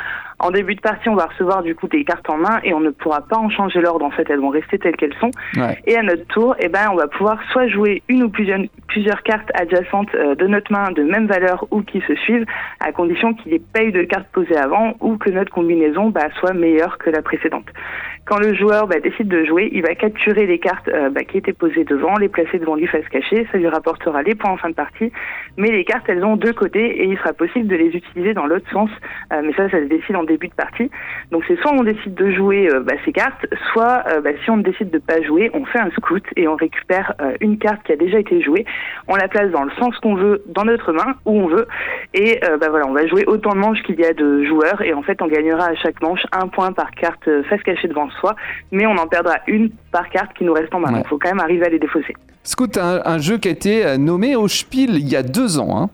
En 0.43 0.51
début 0.51 0.75
de 0.75 0.81
partie, 0.81 1.09
on 1.09 1.15
va 1.15 1.27
recevoir 1.27 1.63
du 1.63 1.77
coup 1.77 1.87
des 1.87 2.05
cartes 2.05 2.29
en 2.29 2.37
main 2.37 2.59
et 2.65 2.75
on 2.75 2.81
ne 2.81 2.91
pourra 2.91 3.21
pas 3.21 3.37
en 3.37 3.49
changer 3.49 3.81
l'ordre. 3.81 4.05
En 4.05 4.11
fait, 4.11 4.29
elles 4.29 4.41
vont 4.41 4.49
rester 4.49 4.77
telles 4.77 4.97
qu'elles 4.97 5.15
sont. 5.21 5.31
Et 5.87 5.97
à 5.97 6.03
notre 6.03 6.27
tour, 6.27 6.57
eh 6.59 6.69
ben, 6.69 6.89
on 6.91 6.97
va 6.97 7.07
pouvoir 7.07 7.39
soit 7.53 7.69
jouer 7.69 8.03
une 8.09 8.25
ou 8.25 8.29
plusieurs, 8.29 8.59
plusieurs 8.89 9.23
cartes 9.23 9.51
adjacentes 9.55 10.13
euh, 10.17 10.35
de 10.35 10.49
notre 10.49 10.73
main 10.73 10.91
de 10.91 11.05
même 11.05 11.29
valeur 11.29 11.67
ou 11.71 11.83
qui 11.83 12.01
se 12.09 12.15
suivent, 12.17 12.45
à 12.81 12.91
condition 12.91 13.35
qu'il 13.35 13.53
n'y 13.53 13.59
ait 13.59 13.63
pas 13.73 13.85
eu 13.85 13.93
de 13.93 14.03
cartes 14.03 14.27
posées 14.33 14.57
avant 14.57 14.95
ou 15.01 15.17
que 15.17 15.31
notre 15.31 15.53
combinaison 15.53 16.11
bah, 16.11 16.29
soit 16.41 16.55
meilleure 16.55 16.99
que 16.99 17.11
la 17.11 17.23
précédente. 17.23 17.67
Quand 18.25 18.39
le 18.39 18.55
joueur 18.55 18.87
bah, 18.87 19.01
décide 19.01 19.29
de 19.29 19.45
jouer, 19.45 19.69
il 19.73 19.83
va 19.83 19.95
capturer 19.95 20.47
les 20.47 20.59
cartes 20.59 20.89
euh, 20.89 21.11
bah, 21.11 21.23
qui 21.23 21.39
étaient 21.39 21.53
posées 21.53 21.85
devant, 21.85 22.17
les 22.17 22.29
placer 22.29 22.59
devant 22.59 22.75
lui 22.77 22.87
face 22.87 23.07
cachée. 23.09 23.47
Ça 23.53 23.59
lui 23.59 23.69
rapportera 23.69 24.23
les 24.23 24.35
points 24.35 24.51
en 24.51 24.57
fin 24.57 24.71
de 24.71 24.75
partie. 24.75 25.13
Mais 25.57 25.71
les 25.71 25.85
cartes, 25.85 26.02
elles 26.09 26.25
ont 26.25 26.37
deux 26.37 26.53
côtés 26.53 27.03
et 27.03 27.05
il 27.05 27.19
sera 27.19 27.33
possible 27.33 27.67
de 27.69 27.77
les 27.77 27.89
utiliser 27.89 28.35
dans 28.35 28.47
l'autre 28.47 28.71
sens. 28.71 28.91
Euh, 29.33 29.43
mais 29.45 29.53
ça, 29.55 29.69
ça 29.71 29.79
se 29.79 29.85
décide 29.85 30.17
en 30.17 30.25
début 30.25 30.49
de 30.49 30.55
partie. 30.55 30.91
Donc 31.31 31.45
c'est 31.49 31.57
soit 31.61 31.73
on 31.73 31.83
décide 31.83 32.15
de 32.15 32.31
jouer 32.31 32.69
euh, 32.71 32.81
bah, 32.81 32.95
ces 33.05 33.13
cartes, 33.13 33.47
soit 33.73 34.05
euh, 34.09 34.21
bah, 34.21 34.31
si 34.43 34.51
on 34.51 34.59
décide 34.59 34.91
de 34.91 34.99
pas 34.99 35.23
jouer, 35.23 35.51
on 35.55 35.65
fait 35.65 35.81
un 35.81 35.91
scout 35.91 36.25
et 36.37 36.49
on 36.49 36.57
récupère 36.57 37.15
une 37.41 37.59
carte 37.59 37.83
qui 37.85 37.93
a 37.93 37.97
déjà 37.97 38.19
été 38.19 38.41
jouée. 38.43 38.65
On 39.09 39.17
la 39.17 39.29
place 39.29 39.51
dans 39.51 39.65
le 39.65 39.71
sens 39.73 39.97
qu'on 39.99 40.15
veut, 40.15 40.43
dans 40.47 40.65
notre 40.65 40.93
main, 40.93 41.15
où 41.25 41.41
on 41.41 41.47
veut. 41.47 41.67
Et 42.15 42.41
bah, 42.61 42.69
voilà, 42.71 42.87
on 42.87 42.93
va 42.93 43.07
jouer 43.07 43.25
autant 43.27 43.53
de 43.53 43.59
manches 43.59 43.83
qu'il 43.83 43.99
y 43.99 44.05
a 44.05 44.13
de 44.13 44.45
joueurs. 44.45 44.83
Et 44.83 44.93
en 44.93 45.03
fait, 45.03 45.21
on 45.23 45.27
gagnera 45.27 45.67
à 45.67 45.75
chaque 45.75 46.01
manche 46.03 46.23
un 46.33 46.49
point 46.49 46.73
par 46.73 46.91
carte 46.93 47.29
face 47.49 47.63
cachée 47.63 47.89
devant 47.89 48.11
soi. 48.11 48.35
Mais 48.71 48.87
on 48.87 48.97
en 48.97 49.07
perdra 49.07 49.37
une 49.47 49.71
par 49.93 50.09
carte 50.09 50.37
qui 50.37 50.45
nous 50.45 50.53
reste 50.53 50.75
en 50.75 50.81
main. 50.81 50.91
Donc 50.91 51.05
il 51.05 51.09
faut 51.09 51.19
quand 51.19 51.29
même 51.29 51.41
arriver 51.41 51.67
à 51.67 51.69
les 51.69 51.79
défausser. 51.79 52.15
Scout, 52.43 52.77
un, 52.77 53.03
un 53.05 53.19
jeu 53.19 53.39
qui 53.39 53.49
a 53.49 53.53
été 53.53 53.99
nommé 53.99 54.35
au 54.35 54.49
Spiel 54.49 54.97
il 54.97 55.09
y 55.09 55.15
a 55.15 55.23
deux 55.23 55.59
ans. 55.59 55.79
Hein. 55.81 55.91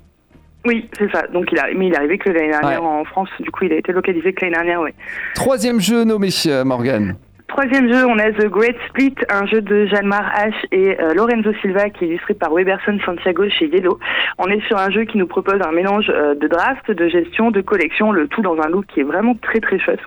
Oui, 0.65 0.89
c'est 0.99 1.11
ça. 1.12 1.27
Donc 1.29 1.47
il 1.53 1.59
a, 1.59 1.67
mais 1.77 1.87
il 1.87 1.93
est 1.93 1.97
arrivé 1.97 2.19
que 2.19 2.31
l'année 2.31 2.50
dernière 2.50 2.83
en 2.83 3.05
France. 3.05 3.29
Du 3.41 3.50
coup, 3.50 3.65
il 3.65 3.73
a 3.73 3.77
été 3.77 3.93
localisé 3.93 4.33
que 4.33 4.41
l'année 4.43 4.55
dernière, 4.55 4.81
oui. 4.81 4.91
Troisième 5.35 5.81
jeu 5.81 6.05
nommé 6.05 6.29
Morgan. 6.65 7.17
Troisième 7.49 7.91
jeu, 7.91 8.05
on 8.06 8.19
a 8.19 8.31
The 8.31 8.47
Great 8.47 8.77
Split, 8.89 9.15
un 9.31 9.47
jeu 9.47 9.62
de 9.62 9.87
Jalmar 9.87 10.31
H 10.37 10.53
et 10.71 11.00
euh, 11.00 11.15
Lorenzo 11.15 11.50
Silva 11.62 11.89
qui 11.89 12.05
est 12.05 12.09
illustré 12.09 12.35
par 12.35 12.53
Weberson 12.53 12.99
Santiago 13.06 13.49
chez 13.49 13.69
Yellow. 13.69 13.99
On 14.37 14.49
est 14.49 14.61
sur 14.67 14.77
un 14.77 14.91
jeu 14.91 15.05
qui 15.05 15.17
nous 15.17 15.27
propose 15.27 15.59
un 15.62 15.73
mélange 15.73 16.11
euh, 16.11 16.35
de 16.35 16.47
draft, 16.47 16.91
de 16.91 17.09
gestion, 17.09 17.50
de 17.50 17.62
collection, 17.62 18.12
le 18.12 18.29
tout 18.29 18.43
dans 18.43 18.61
un 18.61 18.69
look 18.69 18.85
qui 18.89 19.00
est 19.00 19.05
vraiment 19.05 19.35
très 19.35 19.61
très 19.61 19.79
chouette. 19.79 19.99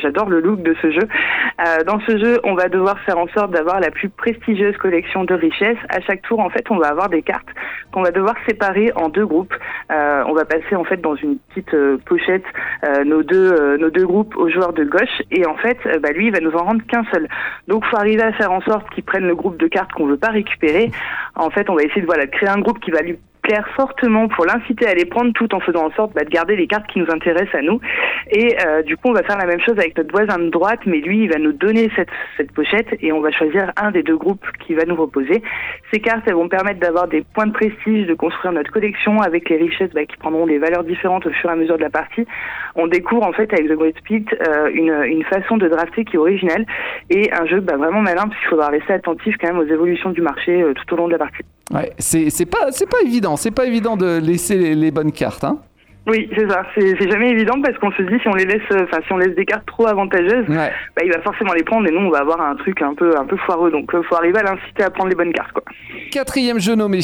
J'adore 0.00 0.30
le 0.30 0.40
look 0.40 0.62
de 0.62 0.76
ce 0.80 0.92
jeu. 0.92 1.02
Euh, 1.02 1.82
dans 1.82 1.98
ce 2.06 2.18
jeu, 2.18 2.38
on 2.44 2.54
va 2.54 2.68
devoir 2.68 3.00
faire 3.00 3.18
en 3.18 3.26
sorte 3.28 3.50
d'avoir 3.50 3.80
la 3.80 3.90
plus 3.90 4.08
prestigieuse 4.08 4.76
collection 4.76 5.24
de 5.24 5.34
richesses. 5.34 5.78
À 5.88 6.00
chaque 6.02 6.22
tour, 6.22 6.38
en 6.38 6.50
fait, 6.50 6.70
on 6.70 6.76
va 6.76 6.86
avoir 6.86 7.08
des 7.08 7.22
cartes 7.22 7.48
qu'on 7.92 8.02
va 8.02 8.12
devoir 8.12 8.36
séparer 8.46 8.92
en 8.94 9.08
deux 9.08 9.26
groupes. 9.26 9.54
on 9.90 10.32
va 10.32 10.44
passer 10.44 10.76
en 10.76 10.84
fait 10.84 11.00
dans 11.00 11.16
une 11.16 11.38
petite 11.48 11.74
pochette 12.04 12.44
nos 13.04 13.22
deux 13.22 13.76
nos 13.78 13.90
deux 13.90 14.06
groupes 14.06 14.36
au 14.36 14.48
joueur 14.50 14.72
de 14.72 14.84
gauche 14.84 15.22
et 15.30 15.46
en 15.46 15.56
fait, 15.56 15.78
bah, 16.00 16.10
lui, 16.12 16.26
il 16.26 16.32
va 16.32 16.40
nous 16.40 16.52
en 16.52 16.64
rendre 16.64 16.75
qu'un 16.82 17.04
seul. 17.12 17.28
Donc, 17.68 17.84
faut 17.86 17.96
arriver 17.96 18.22
à 18.22 18.32
faire 18.32 18.52
en 18.52 18.60
sorte 18.60 18.88
qu'ils 18.90 19.04
prennent 19.04 19.26
le 19.26 19.34
groupe 19.34 19.58
de 19.58 19.66
cartes 19.66 19.92
qu'on 19.92 20.06
veut 20.06 20.16
pas 20.16 20.30
récupérer. 20.30 20.90
En 21.34 21.50
fait, 21.50 21.68
on 21.70 21.74
va 21.74 21.82
essayer 21.82 22.02
de 22.02 22.06
voilà 22.06 22.26
de 22.26 22.30
créer 22.30 22.48
un 22.48 22.60
groupe 22.60 22.80
qui 22.80 22.90
va 22.90 23.00
lui 23.00 23.18
plaire 23.46 23.66
fortement 23.76 24.26
pour 24.28 24.44
l'inciter 24.44 24.86
à 24.86 24.94
les 24.94 25.04
prendre 25.04 25.32
tout 25.32 25.54
en 25.54 25.60
faisant 25.60 25.86
en 25.86 25.90
sorte 25.92 26.12
bah, 26.14 26.24
de 26.24 26.30
garder 26.30 26.56
les 26.56 26.66
cartes 26.66 26.86
qui 26.88 26.98
nous 26.98 27.10
intéressent 27.10 27.54
à 27.54 27.62
nous. 27.62 27.80
Et 28.30 28.56
euh, 28.66 28.82
du 28.82 28.96
coup, 28.96 29.08
on 29.08 29.12
va 29.12 29.22
faire 29.22 29.38
la 29.38 29.46
même 29.46 29.60
chose 29.60 29.78
avec 29.78 29.96
notre 29.96 30.10
voisin 30.10 30.38
de 30.38 30.50
droite, 30.50 30.80
mais 30.84 30.98
lui, 30.98 31.24
il 31.24 31.30
va 31.30 31.38
nous 31.38 31.52
donner 31.52 31.88
cette, 31.94 32.08
cette 32.36 32.50
pochette 32.52 32.88
et 33.00 33.12
on 33.12 33.20
va 33.20 33.30
choisir 33.30 33.72
un 33.76 33.92
des 33.92 34.02
deux 34.02 34.16
groupes 34.16 34.44
qui 34.66 34.74
va 34.74 34.84
nous 34.84 34.96
reposer. 34.96 35.42
Ces 35.92 36.00
cartes, 36.00 36.24
elles 36.26 36.34
vont 36.34 36.48
permettre 36.48 36.80
d'avoir 36.80 37.06
des 37.06 37.24
points 37.34 37.46
de 37.46 37.52
prestige, 37.52 38.06
de 38.06 38.14
construire 38.14 38.52
notre 38.52 38.72
collection 38.72 39.20
avec 39.20 39.48
les 39.48 39.56
richesses 39.56 39.92
bah, 39.94 40.04
qui 40.04 40.16
prendront 40.16 40.46
des 40.46 40.58
valeurs 40.58 40.82
différentes 40.82 41.26
au 41.26 41.30
fur 41.30 41.48
et 41.48 41.52
à 41.52 41.56
mesure 41.56 41.76
de 41.76 41.82
la 41.82 41.90
partie. 41.90 42.26
On 42.74 42.88
découvre 42.88 43.24
en 43.24 43.32
fait 43.32 43.52
avec 43.52 43.68
The 43.68 43.74
Great 43.74 43.96
Split 43.98 44.26
euh, 44.46 44.70
une, 44.74 44.92
une 45.04 45.24
façon 45.24 45.56
de 45.56 45.68
drafter 45.68 46.04
qui 46.04 46.16
est 46.16 46.18
originale 46.18 46.66
et 47.10 47.32
un 47.32 47.46
jeu 47.46 47.60
bah, 47.60 47.76
vraiment 47.76 48.00
malin 48.00 48.26
parce 48.26 48.38
qu'il 48.40 48.48
faudra 48.48 48.68
rester 48.68 48.92
attentif 48.92 49.36
quand 49.40 49.52
même 49.52 49.58
aux 49.58 49.72
évolutions 49.72 50.10
du 50.10 50.20
marché 50.20 50.62
euh, 50.62 50.74
tout 50.74 50.94
au 50.94 50.96
long 50.96 51.06
de 51.06 51.12
la 51.12 51.18
partie. 51.18 51.44
Ouais, 51.72 51.92
c'est 51.98 52.46
pas, 52.46 52.66
pas 52.70 53.02
évident, 53.04 53.36
c'est 53.36 53.50
pas 53.50 53.66
évident 53.66 53.96
de 53.96 54.18
laisser 54.18 54.56
les, 54.56 54.74
les 54.74 54.90
bonnes 54.90 55.12
cartes. 55.12 55.44
Hein 55.44 55.58
oui, 56.06 56.30
c'est 56.36 56.48
ça. 56.48 56.62
C'est 56.76 57.10
jamais 57.10 57.30
évident 57.30 57.60
parce 57.60 57.76
qu'on 57.78 57.90
se 57.90 58.02
dit 58.02 58.16
si 58.22 58.28
on 58.28 58.34
les 58.34 58.44
laisse, 58.44 58.62
enfin 58.70 58.98
si 59.04 59.12
on 59.12 59.16
laisse 59.16 59.34
des 59.34 59.44
cartes 59.44 59.66
trop 59.66 59.88
avantageuses, 59.88 60.46
bah, 60.46 60.70
il 61.04 61.10
va 61.12 61.20
forcément 61.22 61.52
les 61.52 61.64
prendre 61.64 61.88
et 61.88 61.90
nous 61.90 62.06
on 62.06 62.10
va 62.10 62.18
avoir 62.18 62.40
un 62.40 62.54
truc 62.54 62.80
un 62.80 62.94
peu 62.94 63.18
un 63.18 63.24
peu 63.24 63.36
foireux. 63.38 63.72
Donc 63.72 63.90
il 63.92 63.98
euh, 63.98 64.02
faut 64.04 64.14
arriver 64.14 64.38
à 64.38 64.44
l'inciter 64.44 64.84
à 64.84 64.90
prendre 64.90 65.08
les 65.08 65.16
bonnes 65.16 65.32
cartes 65.32 65.50
quoi. 65.50 65.64
Quatrième 66.12 66.60
jeu 66.60 66.76
nommé. 66.76 67.00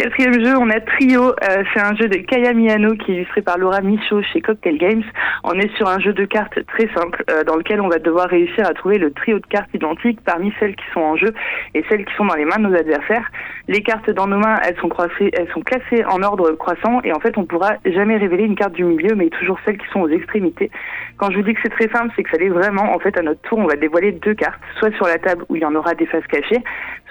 Quatrième 0.00 0.32
jeu, 0.32 0.56
on 0.56 0.70
a 0.70 0.80
Trio. 0.80 1.26
Euh, 1.28 1.62
c'est 1.74 1.80
un 1.82 1.94
jeu 1.94 2.08
de 2.08 2.16
Kaya 2.20 2.54
Miyano 2.54 2.94
qui 2.94 3.12
est 3.12 3.14
illustré 3.16 3.42
par 3.42 3.58
Laura 3.58 3.82
Michaud 3.82 4.22
chez 4.22 4.40
Cocktail 4.40 4.78
Games. 4.78 5.02
On 5.44 5.52
est 5.52 5.70
sur 5.76 5.88
un 5.88 5.98
jeu 5.98 6.14
de 6.14 6.24
cartes 6.24 6.58
très 6.68 6.88
simple 6.94 7.22
euh, 7.28 7.44
dans 7.44 7.56
lequel 7.56 7.82
on 7.82 7.88
va 7.88 7.98
devoir 7.98 8.30
réussir 8.30 8.66
à 8.66 8.72
trouver 8.72 8.96
le 8.96 9.12
trio 9.12 9.38
de 9.38 9.46
cartes 9.46 9.68
identiques 9.74 10.20
parmi 10.24 10.54
celles 10.58 10.74
qui 10.74 10.86
sont 10.94 11.02
en 11.02 11.16
jeu 11.16 11.34
et 11.74 11.84
celles 11.90 12.06
qui 12.06 12.14
sont 12.14 12.24
dans 12.24 12.34
les 12.34 12.46
mains 12.46 12.56
de 12.56 12.68
nos 12.68 12.74
adversaires. 12.74 13.30
Les 13.68 13.82
cartes 13.82 14.08
dans 14.08 14.26
nos 14.26 14.38
mains, 14.38 14.56
elles 14.64 14.78
sont 14.80 14.88
classées 14.88 16.04
en 16.08 16.22
ordre 16.22 16.50
croissant 16.52 17.02
et 17.04 17.12
en 17.12 17.20
fait 17.20 17.36
on 17.36 17.44
pourra 17.44 17.72
jamais 17.84 18.16
révéler 18.16 18.44
une 18.44 18.56
carte 18.56 18.72
du 18.72 18.84
milieu, 18.84 19.14
mais 19.14 19.28
toujours 19.28 19.58
celles 19.66 19.76
qui 19.76 19.86
sont 19.92 20.00
aux 20.00 20.08
extrémités. 20.08 20.70
Quand 21.18 21.30
je 21.30 21.36
vous 21.36 21.42
dis 21.42 21.52
que 21.52 21.60
c'est 21.62 21.76
très 21.76 21.90
simple, 21.90 22.10
c'est 22.16 22.22
que 22.22 22.30
ça 22.30 22.38
l'est 22.38 22.48
vraiment. 22.48 22.94
En 22.94 22.98
fait, 23.00 23.18
à 23.18 23.22
notre 23.22 23.42
tour, 23.42 23.58
on 23.58 23.66
va 23.66 23.76
dévoiler 23.76 24.12
deux 24.12 24.32
cartes, 24.32 24.62
soit 24.78 24.94
sur 24.96 25.04
la 25.04 25.18
table 25.18 25.44
où 25.50 25.56
il 25.56 25.60
y 25.60 25.66
en 25.66 25.74
aura 25.74 25.94
des 25.94 26.06
faces 26.06 26.26
cachées, 26.28 26.62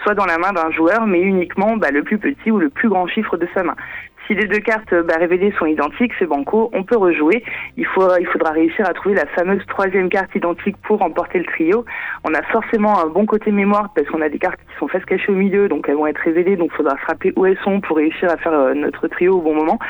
soit 0.02 0.14
dans 0.14 0.26
la 0.26 0.38
main 0.38 0.52
d'un 0.52 0.72
joueur, 0.72 1.06
mais 1.06 1.20
uniquement 1.20 1.76
bah, 1.76 1.92
le 1.92 2.02
plus 2.02 2.18
petit 2.18 2.50
ou 2.50 2.58
le 2.58 2.70
plus 2.70 2.79
grand 2.88 3.06
chiffre 3.06 3.36
de 3.36 3.46
sa 3.54 3.62
main. 3.62 3.76
Si 4.30 4.36
les 4.36 4.46
deux 4.46 4.60
cartes 4.60 4.94
bah, 4.94 5.14
révélées 5.18 5.52
sont 5.58 5.66
identiques, 5.66 6.12
c'est 6.16 6.26
banco, 6.26 6.70
on 6.72 6.84
peut 6.84 6.96
rejouer. 6.96 7.42
Il, 7.76 7.84
faut, 7.84 8.06
il 8.20 8.26
faudra 8.26 8.52
réussir 8.52 8.88
à 8.88 8.92
trouver 8.92 9.16
la 9.16 9.26
fameuse 9.26 9.60
troisième 9.66 10.08
carte 10.08 10.32
identique 10.36 10.76
pour 10.84 11.00
remporter 11.00 11.38
le 11.38 11.46
trio. 11.46 11.84
On 12.22 12.32
a 12.34 12.42
forcément 12.44 13.00
un 13.00 13.06
bon 13.06 13.26
côté 13.26 13.50
mémoire 13.50 13.90
parce 13.92 14.06
qu'on 14.08 14.20
a 14.20 14.28
des 14.28 14.38
cartes 14.38 14.60
qui 14.60 14.78
sont 14.78 14.86
face 14.86 15.04
cachées 15.04 15.32
au 15.32 15.34
milieu, 15.34 15.68
donc 15.68 15.88
elles 15.88 15.96
vont 15.96 16.06
être 16.06 16.20
révélées, 16.20 16.54
donc 16.54 16.70
il 16.72 16.76
faudra 16.76 16.96
se 17.00 17.06
rappeler 17.06 17.32
où 17.34 17.44
elles 17.44 17.58
sont 17.64 17.80
pour 17.80 17.96
réussir 17.96 18.30
à 18.30 18.36
faire 18.36 18.52
euh, 18.52 18.72
notre 18.74 19.08
trio 19.08 19.38
au 19.38 19.42
bon 19.42 19.54
moment 19.54 19.80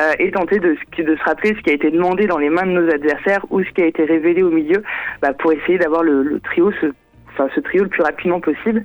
euh, 0.00 0.12
et 0.18 0.30
tenter 0.30 0.58
de, 0.58 0.74
de, 0.96 1.16
se 1.16 1.24
rappeler 1.24 1.54
ce 1.54 1.60
qui 1.60 1.68
a 1.68 1.74
été 1.74 1.90
demandé 1.90 2.26
dans 2.26 2.38
les 2.38 2.48
mains 2.48 2.64
de 2.64 2.72
nos 2.72 2.90
adversaires 2.90 3.44
ou 3.50 3.62
ce 3.62 3.70
qui 3.72 3.82
a 3.82 3.86
été 3.86 4.04
révélé 4.04 4.42
au 4.42 4.50
milieu 4.50 4.82
bah, 5.20 5.34
pour 5.34 5.52
essayer 5.52 5.76
d'avoir 5.76 6.02
le, 6.02 6.22
le 6.22 6.40
trio, 6.40 6.72
ce 6.80 6.92
enfin 7.32 7.48
ce 7.54 7.60
trio 7.60 7.84
le 7.84 7.88
plus 7.88 8.02
rapidement 8.02 8.40
possible. 8.40 8.82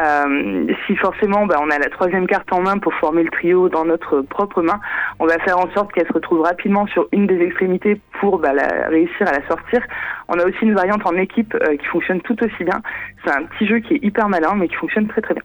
Euh, 0.00 0.66
si 0.86 0.96
forcément 0.96 1.46
bah, 1.46 1.56
on 1.60 1.70
a 1.70 1.78
la 1.78 1.88
troisième 1.88 2.26
carte 2.26 2.52
en 2.52 2.60
main 2.60 2.78
pour 2.78 2.92
former 2.94 3.22
le 3.22 3.30
trio 3.30 3.68
dans 3.68 3.84
notre 3.84 4.22
propre 4.22 4.62
main, 4.62 4.80
on 5.18 5.26
va 5.26 5.38
faire 5.38 5.58
en 5.58 5.70
sorte 5.72 5.92
qu'elle 5.92 6.06
se 6.06 6.12
retrouve 6.12 6.42
rapidement 6.42 6.86
sur 6.88 7.08
une 7.12 7.26
des 7.26 7.40
extrémités 7.40 8.00
pour 8.20 8.38
bah, 8.38 8.52
la, 8.52 8.88
réussir 8.88 9.26
à 9.26 9.32
la 9.32 9.46
sortir. 9.48 9.82
On 10.28 10.38
a 10.38 10.44
aussi 10.44 10.62
une 10.62 10.74
variante 10.74 11.06
en 11.06 11.16
équipe 11.16 11.54
euh, 11.54 11.76
qui 11.76 11.86
fonctionne 11.86 12.20
tout 12.20 12.36
aussi 12.44 12.64
bien. 12.64 12.80
C'est 13.24 13.32
un 13.32 13.44
petit 13.44 13.66
jeu 13.66 13.78
qui 13.78 13.94
est 13.94 14.04
hyper 14.04 14.28
malin 14.28 14.54
mais 14.56 14.68
qui 14.68 14.76
fonctionne 14.76 15.08
très 15.08 15.22
très 15.22 15.34
bien. 15.34 15.42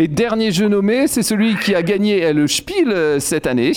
Et 0.00 0.06
dernier 0.06 0.52
jeu 0.52 0.68
nommé, 0.68 1.08
c'est 1.08 1.24
celui 1.24 1.56
qui 1.56 1.74
a 1.74 1.82
gagné 1.82 2.32
le 2.32 2.46
Spiel 2.46 3.20
cette 3.20 3.48
année. 3.48 3.72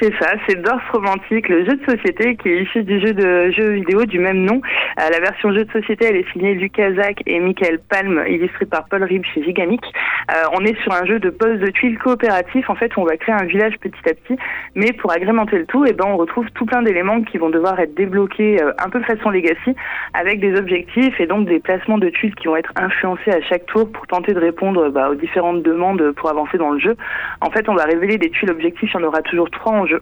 C'est 0.00 0.14
ça, 0.18 0.32
c'est 0.48 0.62
Dorf 0.62 0.82
Romantique, 0.92 1.46
le 1.50 1.66
jeu 1.66 1.76
de 1.76 1.84
société 1.84 2.34
qui 2.36 2.48
est 2.48 2.62
issu 2.62 2.82
du 2.84 2.98
jeu 3.00 3.12
de 3.12 3.50
jeu 3.50 3.72
vidéo 3.72 4.06
du 4.06 4.18
même 4.18 4.44
nom. 4.44 4.62
Euh, 4.98 5.10
la 5.12 5.20
version 5.20 5.52
jeu 5.52 5.66
de 5.66 5.70
société, 5.70 6.06
elle 6.06 6.16
est 6.16 6.32
signée 6.32 6.54
Lucas 6.54 6.94
Zach 6.94 7.20
et 7.26 7.38
Michael 7.38 7.80
Palm, 7.86 8.24
illustrée 8.26 8.64
par 8.64 8.86
Paul 8.88 9.04
Rib 9.04 9.22
chez 9.34 9.42
Gigamic. 9.42 9.82
Euh, 10.30 10.44
on 10.54 10.64
est 10.64 10.74
sur 10.82 10.94
un 10.94 11.04
jeu 11.04 11.18
de 11.18 11.28
pose 11.28 11.58
de 11.58 11.66
tuiles 11.66 11.98
coopératif. 11.98 12.70
En 12.70 12.76
fait, 12.76 12.92
on 12.96 13.04
va 13.04 13.18
créer 13.18 13.34
un 13.34 13.44
village 13.44 13.74
petit 13.78 14.08
à 14.08 14.14
petit, 14.14 14.40
mais 14.74 14.92
pour 14.92 15.12
agrémenter 15.12 15.58
le 15.58 15.66
tout, 15.66 15.84
eh 15.86 15.92
ben, 15.92 16.06
on 16.08 16.16
retrouve 16.16 16.46
tout 16.54 16.64
plein 16.64 16.80
d'éléments 16.80 17.20
qui 17.20 17.36
vont 17.36 17.50
devoir 17.50 17.78
être 17.78 17.94
débloqués 17.94 18.62
euh, 18.62 18.72
un 18.82 18.88
peu 18.88 19.02
façon 19.02 19.28
Legacy, 19.28 19.74
avec 20.14 20.40
des 20.40 20.58
objectifs 20.58 21.20
et 21.20 21.26
donc 21.26 21.46
des 21.46 21.60
placements 21.60 21.98
de 21.98 22.08
tuiles 22.08 22.34
qui 22.36 22.46
vont 22.46 22.56
être 22.56 22.72
influencés 22.76 23.32
à 23.32 23.42
chaque 23.42 23.66
tour 23.66 23.92
pour 23.92 24.06
tenter 24.06 24.32
de 24.32 24.40
répondre 24.40 24.88
bah, 24.88 25.10
aux 25.10 25.14
différentes 25.50 25.62
demandes 25.62 26.12
pour 26.12 26.30
avancer 26.30 26.58
dans 26.58 26.70
le 26.70 26.78
jeu. 26.78 26.96
En 27.40 27.50
fait, 27.50 27.68
on 27.68 27.74
va 27.74 27.84
révéler 27.84 28.18
des 28.18 28.30
tuiles 28.30 28.50
objectifs. 28.50 28.90
Il 28.92 29.00
y 29.00 29.04
en 29.04 29.06
aura 29.06 29.22
toujours 29.22 29.50
trois 29.50 29.72
en 29.72 29.86
jeu 29.86 30.00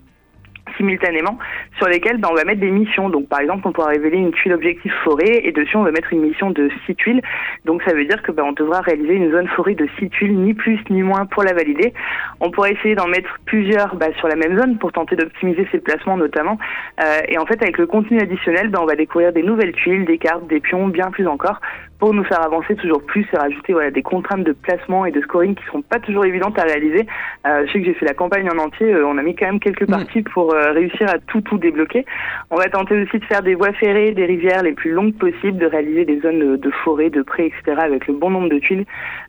simultanément 0.77 1.39
sur 1.79 1.89
lesquelles 1.89 2.19
ben, 2.19 2.29
on 2.31 2.35
va 2.35 2.45
mettre 2.45 2.61
des 2.61 2.71
missions. 2.71 3.09
Donc 3.09 3.27
par 3.27 3.41
exemple, 3.41 3.67
on 3.67 3.73
pourra 3.73 3.89
révéler 3.89 4.19
une 4.19 4.33
tuile 4.33 4.53
objectif 4.53 4.93
forêt 5.03 5.41
et 5.43 5.51
dessus 5.51 5.79
on 5.79 5.83
va 5.83 5.91
mettre 5.91 6.13
une 6.13 6.21
mission 6.21 6.51
de 6.51 6.69
6 6.85 6.95
tuiles. 6.95 7.23
Donc 7.65 7.83
ça 7.85 7.95
veut 7.95 8.05
dire 8.05 8.23
que 8.23 8.33
ben, 8.33 8.45
on 8.45 8.53
devra 8.53 8.81
réaliser 8.81 9.15
une 9.15 9.33
zone 9.33 9.49
forêt 9.49 9.75
de 9.75 9.89
6 9.99 10.11
tuiles, 10.11 10.39
ni 10.39 10.53
plus 10.53 10.79
ni 10.91 11.03
moins 11.03 11.25
pour 11.25 11.43
la 11.43 11.55
valider. 11.55 11.95
On 12.41 12.51
pourra 12.51 12.71
essayer 12.71 12.95
d'en 12.95 13.09
mettre 13.09 13.39
plusieurs 13.47 13.97
ben, 13.97 14.13
sur 14.19 14.29
la 14.29 14.37
même 14.37 14.59
zone 14.59 14.77
pour 14.77 14.93
tenter 14.93 15.17
d'optimiser 15.17 15.67
ses 15.73 15.79
placements 15.79 16.19
notamment. 16.19 16.59
Euh, 17.03 17.21
et 17.29 17.39
en 17.39 17.47
fait 17.47 17.63
avec 17.63 17.79
le 17.79 17.87
contenu 17.87 18.21
additionnel, 18.21 18.69
ben, 18.69 18.81
on 18.83 18.87
va 18.87 18.95
découvrir 18.95 19.33
des 19.33 19.43
nouvelles 19.43 19.73
tuiles, 19.73 20.05
des 20.05 20.19
cartes, 20.19 20.47
des 20.49 20.61
pions, 20.61 20.89
bien 20.89 21.11
plus 21.11 21.27
encore 21.27 21.63
pour 21.99 22.15
nous 22.15 22.25
faire 22.25 22.43
avancer 22.43 22.77
toujours 22.77 23.03
plus 23.03 23.27
et 23.33 23.37
rajouter 23.37 23.73
voilà, 23.73 23.91
des 23.91 24.03
contraintes 24.03 24.45
de 24.45 24.53
placement 24.53 25.05
et 25.05 25.11
de 25.11 25.21
scoring 25.21 25.55
qui 25.55 25.65
sont 25.73 25.83
pas 25.83 25.99
toujours 25.99 26.25
évidentes 26.25 26.59
à 26.59 26.63
réaliser. 26.63 27.07
Euh, 27.47 27.67
je 27.67 27.73
sais 27.73 27.81
que 27.81 27.87
j'ai 27.87 27.95
fait 27.95 28.07
la 28.07 28.15
campagne 28.15 28.49
en 28.51 28.59
entier, 28.59 28.93
euh, 28.93 29.07
on 29.07 29.19
a 29.19 29.23
mis 29.23 29.35
quand 29.35 29.47
même 29.47 29.61
quelques 29.61 29.89
mm. 29.89 29.91
parties 29.91 30.23
pour 30.23 30.55
euh, 30.55 30.73
réussir 30.73 31.09
à 31.09 31.19
tout 31.19 31.41
tout 31.41 31.59
débloquer. 31.59 32.05
On 32.51 32.57
va 32.57 32.69
tenter 32.69 33.03
aussi 33.03 33.19
de 33.19 33.25
faire 33.25 33.43
des 33.43 33.55
voies 33.55 33.73
ferrées, 33.73 34.13
des 34.13 34.27
rivières 34.27 34.63
les 34.63 34.73
plus 34.73 34.93
longues 34.93 35.15
possibles, 35.15 35.59
de 35.59 35.67
réaliser 35.67 36.05
des 36.05 36.21
zones 36.21 36.57
de, 36.57 36.71
forêt, 36.85 37.11
de 37.11 37.23
prés, 37.23 37.47
etc. 37.47 37.81
avec 37.81 38.07
le 38.07 38.15
bon 38.15 38.31
nombre 38.31 38.49
de 38.49 38.59
tuiles. 38.59 38.85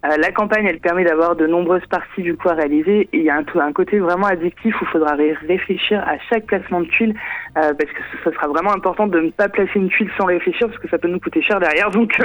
Euh, 0.05 0.15
la 0.17 0.31
campagne, 0.31 0.65
elle 0.67 0.79
permet 0.79 1.03
d'avoir 1.03 1.35
de 1.35 1.47
nombreuses 1.47 1.85
parties 1.89 2.21
du 2.21 2.35
coup 2.35 2.49
à 2.49 2.53
réaliser 2.53 3.09
et 3.11 3.17
il 3.17 3.23
y 3.23 3.29
a 3.29 3.35
un, 3.35 3.59
un 3.59 3.73
côté 3.73 3.99
vraiment 3.99 4.27
addictif 4.27 4.79
où 4.79 4.85
il 4.85 4.91
faudra 4.91 5.15
réfléchir 5.15 6.03
à 6.07 6.17
chaque 6.29 6.45
placement 6.45 6.81
de 6.81 6.87
tuiles 6.87 7.15
parce 7.55 7.77
que 7.77 8.01
ce, 8.23 8.31
sera 8.31 8.47
vraiment 8.47 8.71
important 8.71 9.07
de 9.07 9.19
ne 9.19 9.29
pas 9.31 9.49
placer 9.49 9.71
une 9.75 9.89
tuile 9.89 10.09
sans 10.17 10.25
réfléchir 10.25 10.67
parce 10.67 10.79
que 10.79 10.87
ça 10.87 10.97
peut 10.97 11.07
nous 11.07 11.19
coûter 11.19 11.41
cher 11.41 11.59
derrière. 11.59 11.89
Donc 11.89 12.17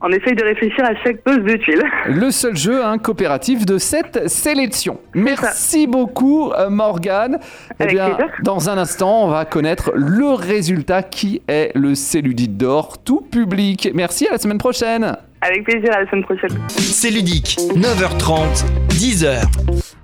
on 0.00 0.10
essaye 0.10 0.34
de 0.34 0.44
réfléchir 0.44 0.84
à 0.84 0.94
chaque 1.02 1.22
pose 1.22 1.38
de 1.38 1.56
tuile. 1.56 1.82
Le 2.06 2.30
seul 2.30 2.56
jeu 2.56 2.84
hein, 2.84 2.98
coopératif 2.98 3.64
de 3.64 3.78
cette 3.78 4.28
sélection. 4.28 4.98
Merci 5.14 5.86
beaucoup 5.86 6.52
euh, 6.52 6.68
Morgane. 6.70 7.38
Eh 7.80 7.86
bien, 7.86 8.16
dans 8.42 8.68
un 8.68 8.78
instant, 8.78 9.24
on 9.24 9.28
va 9.28 9.44
connaître 9.44 9.92
le 9.94 10.34
résultat 10.34 11.02
qui 11.02 11.42
est 11.48 11.72
le 11.74 11.94
Céludite 11.94 12.56
d'or 12.56 13.02
tout 13.02 13.20
public. 13.20 13.90
Merci, 13.94 14.26
à 14.28 14.32
la 14.32 14.38
semaine 14.38 14.58
prochaine. 14.58 15.16
Avec 15.40 15.64
plaisir, 15.64 15.90
à 15.94 16.02
la 16.02 16.10
semaine 16.10 16.24
prochaine. 16.24 16.58
C'est 16.68 17.10
ludique, 17.10 17.58
9h30, 17.74 18.64
10h. 18.88 19.42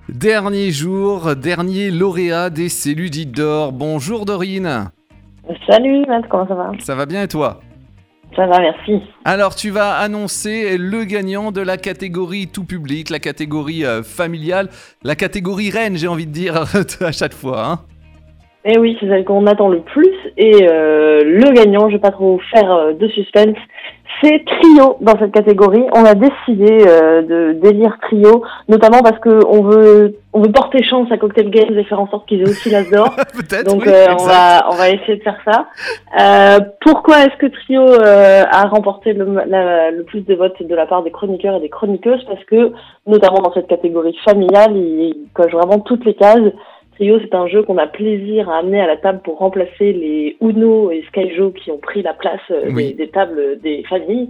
Dernier 0.09 0.71
jour, 0.71 1.37
dernier 1.37 1.91
lauréat 1.91 2.51
des 2.51 2.69
Céludites 2.69 3.33
d'or. 3.33 3.73
Bonjour 3.73 4.25
Dorine. 4.25 4.91
Salut 5.69 6.05
Matt, 6.07 6.25
comment 6.29 6.47
ça 6.47 6.55
va? 6.55 6.73
Ça 6.81 6.95
va 6.95 7.07
bien 7.07 7.23
et 7.23 7.29
toi? 7.29 7.61
Ça 8.37 8.47
va, 8.47 8.61
merci. 8.61 9.03
Alors, 9.25 9.55
tu 9.55 9.71
vas 9.71 9.97
annoncer 9.97 10.79
le 10.79 11.05
gagnant 11.05 11.51
de 11.51 11.61
la 11.61 11.77
catégorie 11.77 12.47
tout 12.47 12.65
public, 12.65 13.11
la 13.11 13.19
catégorie 13.19 13.85
euh, 13.85 14.03
familiale, 14.03 14.69
la 15.03 15.17
catégorie 15.17 15.71
reine, 15.71 15.97
j'ai 15.97 16.09
envie 16.09 16.27
de 16.27 16.33
dire, 16.33 16.55
à 17.01 17.13
chaque 17.13 17.35
fois. 17.35 17.67
Hein. 17.67 17.79
Eh 18.65 18.79
oui, 18.79 18.97
c'est 19.01 19.09
celle 19.09 19.25
qu'on 19.25 19.47
attend 19.47 19.69
le 19.69 19.81
plus. 19.81 20.15
Et 20.37 20.55
euh, 20.63 21.23
le 21.25 21.53
gagnant, 21.53 21.89
je 21.89 21.95
vais 21.95 22.01
pas 22.01 22.11
trop 22.11 22.39
faire 22.55 22.71
euh, 22.71 22.93
de 22.93 23.09
suspense, 23.09 23.57
c'est 24.23 24.45
trio 24.45 24.97
dans 25.01 25.19
cette 25.19 25.33
catégorie. 25.33 25.85
On 25.95 26.05
a 26.05 26.15
décidé 26.15 26.85
euh, 26.87 27.23
de 27.23 27.53
d'élire 27.61 27.97
trio, 28.03 28.43
notamment 28.69 29.01
parce 29.03 29.19
que 29.19 29.45
on 29.47 29.63
veut 29.63 30.19
on 30.33 30.43
veut 30.43 30.53
porter 30.53 30.83
chance 30.83 31.11
à 31.11 31.17
Cocktail 31.17 31.51
Games 31.51 31.77
et 31.77 31.85
faire 31.85 32.01
en 32.01 32.09
sorte 32.09 32.29
qu'ils 32.29 32.41
aient 32.41 32.51
aussi 32.51 32.71
l'as 32.71 32.85
d'or. 32.91 33.15
Donc 33.65 33.83
on 33.87 34.25
va 34.25 34.67
on 34.71 34.75
va 34.75 34.91
essayer 34.91 35.17
de 35.17 35.23
faire 35.23 35.41
ça. 35.45 35.67
pourquoi 36.81 37.25
est-ce 37.25 37.37
que 37.39 37.47
trio 37.47 37.83
a 37.83 38.67
remporté 38.69 39.13
le, 39.13 39.25
le 39.25 40.03
plus 40.05 40.21
de 40.21 40.35
votes 40.35 40.63
de 40.63 40.75
la 40.75 40.87
part 40.87 41.03
des 41.03 41.11
chroniqueurs 41.11 41.57
et 41.57 41.61
des 41.61 41.69
chroniqueuses? 41.69 42.25
Parce 42.27 42.45
que 42.45 42.73
notamment 43.07 43.41
dans 43.41 43.53
cette 43.53 43.69
catégorie 43.69 44.17
familiale, 44.25 44.77
il 44.77 45.29
coche 45.35 45.53
vraiment 45.53 45.81
toutes 45.81 46.05
les 46.05 46.15
cases 46.15 46.53
c'est 47.01 47.35
un 47.35 47.47
jeu 47.47 47.63
qu'on 47.63 47.79
a 47.79 47.87
plaisir 47.87 48.49
à 48.51 48.59
amener 48.59 48.81
à 48.81 48.87
la 48.87 48.97
table 48.97 49.21
pour 49.25 49.39
remplacer 49.39 49.93
les 49.93 50.37
Uno 50.41 50.91
et 50.91 51.03
Skyjo 51.09 51.51
qui 51.51 51.71
ont 51.71 51.79
pris 51.79 52.03
la 52.03 52.13
place 52.13 52.41
euh, 52.51 52.71
des, 52.73 53.09
tables 53.09 53.59
des 53.63 53.83
familles. 53.89 54.29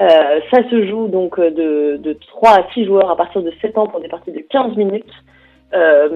Euh, 0.00 0.40
ça 0.50 0.68
se 0.68 0.86
joue 0.86 1.08
donc 1.08 1.38
euh, 1.38 1.50
de, 1.50 1.96
de 1.96 2.12
3 2.12 2.50
à 2.50 2.66
6 2.74 2.86
joueurs 2.86 3.10
à 3.10 3.16
partir 3.16 3.42
de 3.42 3.52
7 3.60 3.78
ans 3.78 3.86
pour 3.86 4.00
des 4.00 4.08
parties 4.08 4.32
de 4.32 4.42
15 4.50 4.76
minutes. 4.76 5.12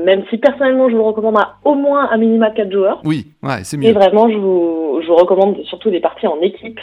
même 0.05 0.25
si 0.29 0.39
personnellement 0.39 0.89
je 0.89 0.97
vous 0.97 1.05
recommande 1.05 1.39
à 1.39 1.57
au 1.65 1.75
moins 1.75 2.11
un 2.11 2.17
minima 2.17 2.51
4 2.51 2.73
joueurs. 2.73 3.01
Oui, 3.05 3.27
ouais, 3.43 3.63
c'est 3.63 3.77
mieux. 3.77 3.89
Et 3.89 3.93
vraiment 3.93 4.29
je 4.29 4.37
vous, 4.37 5.01
je 5.03 5.07
vous 5.07 5.17
recommande 5.17 5.63
surtout 5.65 5.91
des 5.91 6.01
parties 6.01 6.27
en 6.27 6.41
équipe. 6.41 6.81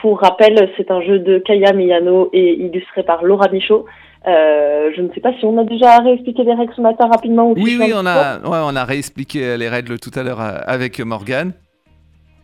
pour 0.00 0.20
rappel, 0.20 0.70
c'est 0.78 0.90
un 0.90 1.02
jeu 1.02 1.18
de 1.18 1.38
Kaya 1.38 1.74
Miyano 1.74 2.30
et 2.32 2.54
illustré 2.54 3.02
par 3.02 3.22
Laura 3.22 3.48
Michaud. 3.52 3.84
Euh, 4.26 4.90
je 4.96 5.02
ne 5.02 5.08
sais 5.12 5.20
pas 5.20 5.32
si 5.38 5.44
on 5.44 5.56
a 5.58 5.64
déjà 5.64 5.98
réexpliqué 5.98 6.42
les 6.42 6.54
règles 6.54 6.72
ce 6.74 6.80
matin 6.80 7.06
rapidement. 7.06 7.50
Ou 7.50 7.54
oui, 7.54 7.76
oui, 7.78 7.92
on 7.94 8.06
a, 8.06 8.38
ouais, 8.38 8.58
on 8.64 8.74
a 8.74 8.84
réexpliqué 8.84 9.56
les 9.56 9.68
règles 9.68 10.00
tout 10.00 10.10
à 10.18 10.24
l'heure 10.24 10.40
euh, 10.40 10.58
avec 10.66 10.98
Morgane. 11.00 11.52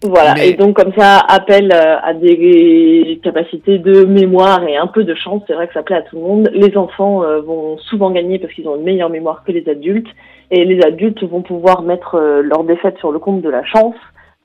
Voilà, 0.04 0.44
et 0.44 0.54
donc 0.54 0.74
comme 0.74 0.92
ça, 0.96 1.18
appel 1.28 1.72
euh, 1.72 1.96
à 2.02 2.12
des 2.12 3.20
capacités 3.22 3.78
de 3.78 4.04
mémoire 4.04 4.66
et 4.66 4.76
un 4.76 4.88
peu 4.88 5.04
de 5.04 5.14
chance, 5.14 5.42
c'est 5.46 5.54
vrai 5.54 5.68
que 5.68 5.74
ça 5.74 5.84
plaît 5.84 5.96
à 5.96 6.02
tout 6.02 6.16
le 6.16 6.22
monde. 6.22 6.50
Les 6.52 6.76
enfants 6.76 7.22
vont 7.44 7.78
souvent 7.78 8.10
gagner 8.10 8.40
parce 8.40 8.52
qu'ils 8.52 8.66
ont 8.66 8.74
une 8.74 8.82
meilleure 8.82 9.10
mémoire 9.10 9.44
que 9.44 9.52
les 9.52 9.68
adultes, 9.68 10.08
et 10.50 10.64
les 10.64 10.84
adultes 10.84 11.22
vont 11.22 11.42
pouvoir 11.42 11.82
mettre 11.82 12.18
leur 12.18 12.64
défaite 12.64 12.98
sur 12.98 13.12
le 13.12 13.20
compte 13.20 13.42
de 13.42 13.48
la 13.48 13.64
chance, 13.64 13.94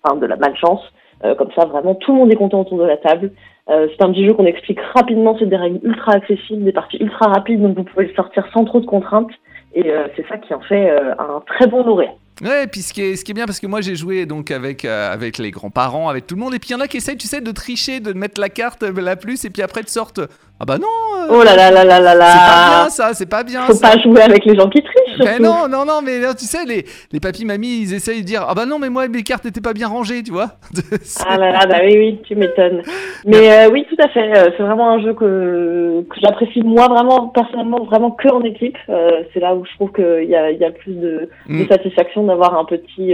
enfin 0.04 0.16
de 0.18 0.28
la 0.28 0.36
malchance. 0.36 0.82
Comme 1.22 1.50
ça, 1.56 1.66
vraiment, 1.66 1.96
tout 1.96 2.12
le 2.12 2.20
monde 2.20 2.32
est 2.32 2.36
content 2.36 2.62
autour 2.62 2.78
de 2.78 2.86
la 2.86 2.98
table. 2.98 3.32
Euh, 3.70 3.88
c'est 3.92 4.04
un 4.04 4.12
petit 4.12 4.26
jeu 4.26 4.34
qu'on 4.34 4.46
explique 4.46 4.80
rapidement, 4.94 5.36
c'est 5.38 5.46
des 5.46 5.58
règles 5.58 5.80
ultra 5.84 6.14
accessibles, 6.14 6.64
des 6.64 6.72
parties 6.72 6.98
ultra 6.98 7.28
rapides, 7.28 7.62
donc 7.62 7.76
vous 7.76 7.84
pouvez 7.84 8.08
le 8.08 8.14
sortir 8.14 8.46
sans 8.54 8.64
trop 8.64 8.80
de 8.80 8.86
contraintes. 8.86 9.32
Et 9.74 9.92
euh, 9.92 10.08
c'est 10.16 10.26
ça 10.28 10.38
qui 10.38 10.54
en 10.54 10.62
fait 10.62 10.90
euh, 10.90 11.12
un 11.20 11.42
très 11.46 11.68
bon 11.68 11.84
lauréat. 11.84 12.14
Ouais, 12.42 12.64
et 12.64 12.68
puis 12.68 12.82
ce 12.82 12.94
qui, 12.94 13.02
est, 13.02 13.16
ce 13.16 13.26
qui 13.26 13.32
est 13.32 13.34
bien, 13.34 13.46
parce 13.46 13.60
que 13.60 13.68
moi 13.68 13.82
j'ai 13.82 13.96
joué 13.96 14.26
donc 14.26 14.52
avec, 14.52 14.86
avec 14.86 15.40
les 15.40 15.52
grands-parents, 15.52 16.08
avec 16.08 16.28
tout 16.28 16.36
le 16.36 16.42
monde, 16.42 16.54
et 16.54 16.60
puis 16.60 16.70
il 16.70 16.74
y 16.74 16.76
en 16.76 16.80
a 16.80 16.88
qui 16.88 16.98
essayent, 16.98 17.18
tu 17.18 17.28
sais, 17.28 17.42
de 17.42 17.52
tricher, 17.52 18.00
de 18.00 18.14
mettre 18.14 18.40
la 18.40 18.50
carte 18.50 18.84
la 18.84 19.16
plus, 19.16 19.44
et 19.44 19.50
puis 19.50 19.64
après 19.64 19.82
de 19.82 19.90
sortent 19.90 20.22
ah 20.60 20.66
bah 20.66 20.78
non 20.80 20.88
euh, 20.88 21.28
Oh 21.30 21.44
là 21.44 21.56
là 21.56 21.70
là 21.70 21.84
là 21.84 22.00
là 22.00 22.16
là 22.16 22.26
C'est 22.34 22.40
pas 22.40 22.82
bien 22.82 22.90
ça, 22.90 23.14
c'est 23.14 23.30
pas 23.30 23.44
bien 23.44 23.62
Faut 23.62 23.80
pas 23.80 23.98
jouer 24.00 24.22
avec 24.22 24.44
les 24.46 24.56
gens 24.56 24.70
qui 24.70 24.82
trichent 24.82 24.97
Mais 25.24 25.40
non, 25.40 25.68
non, 25.68 25.86
non, 25.86 26.02
mais 26.04 26.20
tu 26.38 26.46
sais, 26.46 26.66
les, 26.66 26.86
les 27.12 27.20
papis, 27.20 27.46
mamies, 27.46 27.82
ils 27.82 27.94
essayent 27.94 28.22
de 28.22 28.26
dire 28.26 28.46
Ah 28.48 28.54
bah 28.54 28.66
non, 28.66 28.80
mais 28.80 28.90
moi 28.90 29.08
mes 29.08 29.24
cartes 29.24 29.46
n'étaient 29.46 29.62
pas 29.62 29.74
bien 29.74 29.88
rangées, 29.88 30.24
tu 30.24 30.32
vois 30.32 30.52
Ah 31.28 31.38
là 31.38 31.52
là, 31.52 31.66
bah 31.66 31.78
oui, 31.84 31.98
oui, 31.98 32.20
tu 32.28 32.36
m'étonnes. 32.36 32.82
Mais 33.26 33.52
euh, 33.52 33.70
oui, 33.70 33.86
tout 33.90 34.02
à 34.04 34.10
fait, 34.10 34.38
euh, 34.38 34.50
c'est 34.58 34.64
vraiment 34.64 34.92
un 34.92 35.02
jeu 35.02 35.14
que, 35.14 36.04
que 36.10 36.20
j'apprécie 36.22 36.62
moi 36.62 36.88
vraiment, 36.88 37.28
personnellement, 37.28 37.84
vraiment 37.86 38.12
que 38.12 38.30
en 38.30 38.44
équipe. 38.44 38.78
c'est 39.34 39.40
là 39.40 39.56
où 39.56 39.66
je 39.66 39.74
trouve 39.76 39.92
qu'il 39.92 40.30
y 40.30 40.36
a, 40.36 40.52
y 40.52 40.66
a 40.66 40.72
plus 40.72 40.94
de, 40.94 41.30
de 41.48 41.64
mm. 41.64 41.68
satisfaction 41.68 42.24
d'avoir 42.26 42.58
un 42.58 42.66
petit 42.66 43.14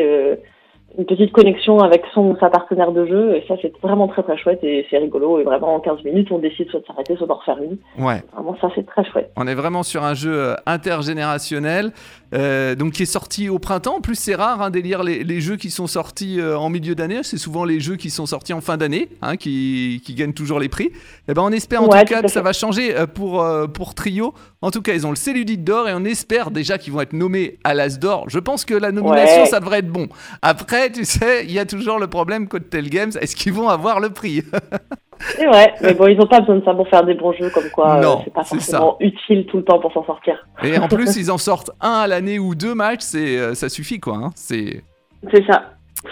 une 0.97 1.05
petite 1.05 1.31
connexion 1.31 1.79
avec 1.79 2.03
son 2.13 2.35
sa 2.39 2.49
partenaire 2.49 2.91
de 2.91 3.05
jeu 3.05 3.35
et 3.35 3.43
ça 3.47 3.55
c'est 3.61 3.73
vraiment 3.81 4.07
très 4.07 4.23
très 4.23 4.37
chouette 4.37 4.63
et 4.63 4.85
c'est 4.89 4.97
rigolo 4.97 5.39
et 5.39 5.43
vraiment 5.43 5.75
en 5.75 5.79
15 5.79 6.03
minutes 6.03 6.31
on 6.31 6.39
décide 6.39 6.69
soit 6.69 6.81
de 6.81 6.85
s'arrêter 6.85 7.15
soit 7.15 7.27
d'en 7.27 7.35
refaire 7.35 7.57
une. 7.57 7.77
Ouais. 8.03 8.21
Vraiment 8.33 8.55
ça 8.61 8.69
c'est 8.75 8.85
très 8.85 9.03
chouette. 9.05 9.31
On 9.35 9.47
est 9.47 9.55
vraiment 9.55 9.83
sur 9.83 10.03
un 10.03 10.13
jeu 10.13 10.33
euh, 10.33 10.55
intergénérationnel 10.65 11.91
euh, 12.33 12.75
donc 12.75 12.93
qui 12.93 13.03
est 13.03 13.07
sorti 13.07 13.49
au 13.49 13.59
printemps. 13.59 13.97
En 13.97 14.01
plus 14.01 14.15
c'est 14.15 14.35
rare 14.35 14.61
hein, 14.61 14.69
d'élire 14.69 15.03
les, 15.03 15.23
les, 15.23 15.41
jeux 15.41 15.55
qui 15.55 15.69
sont 15.69 15.87
sortis 15.87 16.39
euh, 16.39 16.57
en 16.57 16.69
milieu 16.69 16.95
d'année, 16.95 17.21
c'est 17.23 17.37
souvent 17.37 17.65
les 17.65 17.79
jeux 17.79 17.95
qui 17.95 18.09
sont 18.09 18.25
sortis 18.25 18.53
en 18.53 18.61
fin 18.61 18.77
d'année 18.77 19.09
hein, 19.21 19.37
qui, 19.37 20.01
qui, 20.05 20.13
gagnent 20.13 20.33
toujours 20.33 20.59
les 20.59 20.69
prix. 20.69 20.85
Et 20.85 20.91
eh 21.29 21.33
ben 21.33 21.41
on 21.41 21.51
espère 21.51 21.83
en 21.83 21.87
tout 21.87 22.05
cas 22.05 22.21
que 22.21 22.27
ça 22.27 22.41
va 22.41 22.53
changer 22.53 22.95
pour 23.13 23.45
pour 23.73 23.95
Trio. 23.95 24.33
En 24.61 24.71
tout 24.71 24.81
cas 24.81 24.93
ils 24.93 25.05
ont 25.05 25.11
le 25.11 25.15
Cellulite 25.15 25.63
d'or 25.63 25.87
et 25.89 25.93
on 25.93 26.05
espère 26.05 26.51
déjà 26.51 26.77
qu'ils 26.77 26.93
vont 26.93 27.01
être 27.01 27.13
nommés 27.13 27.57
à 27.63 27.73
l'As 27.73 27.99
d'or. 27.99 28.29
Je 28.29 28.39
pense 28.39 28.65
que 28.65 28.73
la 28.73 28.91
nomination 28.91 29.45
ça 29.45 29.59
devrait 29.59 29.79
être 29.79 29.91
bon. 29.91 30.07
Après 30.41 30.91
tu 30.91 31.05
sais, 31.05 31.45
il 31.45 31.51
y 31.51 31.59
a 31.59 31.65
toujours 31.65 31.99
le 31.99 32.07
problème 32.07 32.47
Cocktail 32.47 32.89
Games. 32.89 33.11
Est-ce 33.19 33.35
qu'ils 33.35 33.53
vont 33.53 33.69
avoir 33.69 33.99
le 33.99 34.09
prix? 34.09 34.43
C'est 35.35 35.45
vrai, 35.45 35.73
mais 35.81 35.93
bon, 35.93 36.07
ils 36.07 36.17
n'ont 36.17 36.27
pas 36.27 36.39
besoin 36.39 36.57
de 36.57 36.65
ça 36.65 36.73
pour 36.73 36.87
faire 36.87 37.03
des 37.03 37.13
bons 37.13 37.33
jeux, 37.33 37.49
comme 37.49 37.69
quoi 37.69 37.97
euh, 37.97 38.21
c'est 38.23 38.33
pas 38.33 38.43
forcément 38.43 38.97
utile 38.99 39.45
tout 39.45 39.57
le 39.57 39.63
temps 39.63 39.79
pour 39.79 39.91
s'en 39.93 40.05
sortir. 40.05 40.47
Et 40.63 40.77
en 40.77 40.87
plus, 40.87 41.15
ils 41.17 41.31
en 41.31 41.37
sortent 41.37 41.71
un 41.81 41.93
à 41.93 42.07
l'année 42.07 42.39
ou 42.39 42.55
deux 42.55 42.75
matchs, 42.75 43.01
c'est, 43.01 43.37
euh, 43.37 43.53
ça 43.53 43.69
suffit 43.69 43.99
quoi. 43.99 44.15
Hein. 44.15 44.29
C'est... 44.35 44.83
c'est 45.31 45.45
ça. 45.45 45.63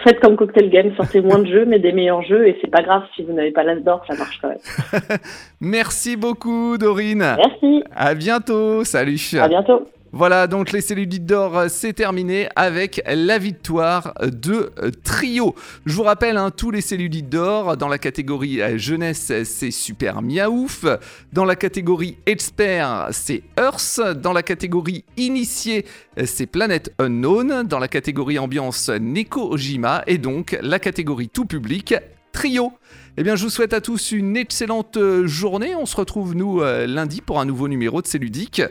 faites 0.03 0.19
comme 0.19 0.35
Cocktail 0.35 0.69
Game, 0.69 0.95
sortez 0.95 1.21
moins 1.21 1.39
de 1.39 1.47
jeux, 1.47 1.65
mais 1.65 1.79
des 1.79 1.91
meilleurs 1.91 2.23
jeux, 2.23 2.47
et 2.47 2.57
c'est 2.61 2.71
pas 2.71 2.81
grave 2.81 3.03
si 3.15 3.23
vous 3.23 3.33
n'avez 3.33 3.51
pas 3.51 3.63
l'as 3.63 3.75
d'or, 3.75 4.03
ça 4.07 4.15
marche 4.15 4.39
quand 4.41 4.49
même. 4.49 5.01
Merci 5.61 6.15
beaucoup, 6.15 6.77
Dorine. 6.77 7.35
Merci. 7.37 7.83
À 7.95 8.13
bientôt. 8.15 8.83
Salut. 8.83 9.19
À 9.39 9.47
bientôt. 9.47 9.85
Voilà, 10.13 10.47
donc 10.47 10.73
les 10.73 10.81
cellulites 10.81 11.25
d'or, 11.25 11.57
euh, 11.57 11.67
c'est 11.69 11.93
terminé 11.93 12.49
avec 12.57 13.01
la 13.07 13.37
victoire 13.37 14.13
de 14.21 14.73
euh, 14.83 14.91
Trio. 15.05 15.55
Je 15.85 15.95
vous 15.95 16.03
rappelle, 16.03 16.35
hein, 16.35 16.51
tous 16.51 16.69
les 16.69 16.81
cellulites 16.81 17.29
d'or 17.29 17.77
dans 17.77 17.87
la 17.87 17.97
catégorie 17.97 18.61
euh, 18.61 18.77
jeunesse, 18.77 19.31
c'est 19.45 19.71
Super 19.71 20.21
Miaouf. 20.21 20.85
Dans 21.31 21.45
la 21.45 21.55
catégorie 21.55 22.17
expert, 22.25 23.07
c'est 23.11 23.43
Earth. 23.57 24.01
Dans 24.17 24.33
la 24.33 24.43
catégorie 24.43 25.05
initié, 25.15 25.85
c'est 26.25 26.45
Planet 26.45 26.93
Unknown. 26.99 27.63
Dans 27.63 27.79
la 27.79 27.87
catégorie 27.87 28.37
ambiance, 28.37 28.89
Neko 28.89 29.53
Ojima. 29.53 30.03
Et 30.07 30.17
donc 30.17 30.57
la 30.61 30.79
catégorie 30.79 31.29
tout 31.29 31.45
public, 31.45 31.95
Trio. 32.33 32.73
Eh 33.17 33.23
bien, 33.23 33.35
je 33.35 33.43
vous 33.43 33.49
souhaite 33.49 33.73
à 33.73 33.81
tous 33.81 34.11
une 34.11 34.35
excellente 34.37 34.97
journée. 35.25 35.75
On 35.75 35.85
se 35.85 35.95
retrouve, 35.95 36.33
nous, 36.33 36.61
lundi 36.61 37.19
pour 37.21 37.41
un 37.41 37.45
nouveau 37.45 37.67
numéro 37.67 38.01
de 38.01 38.07
C'est 38.07 38.17
Ludique. 38.17 38.61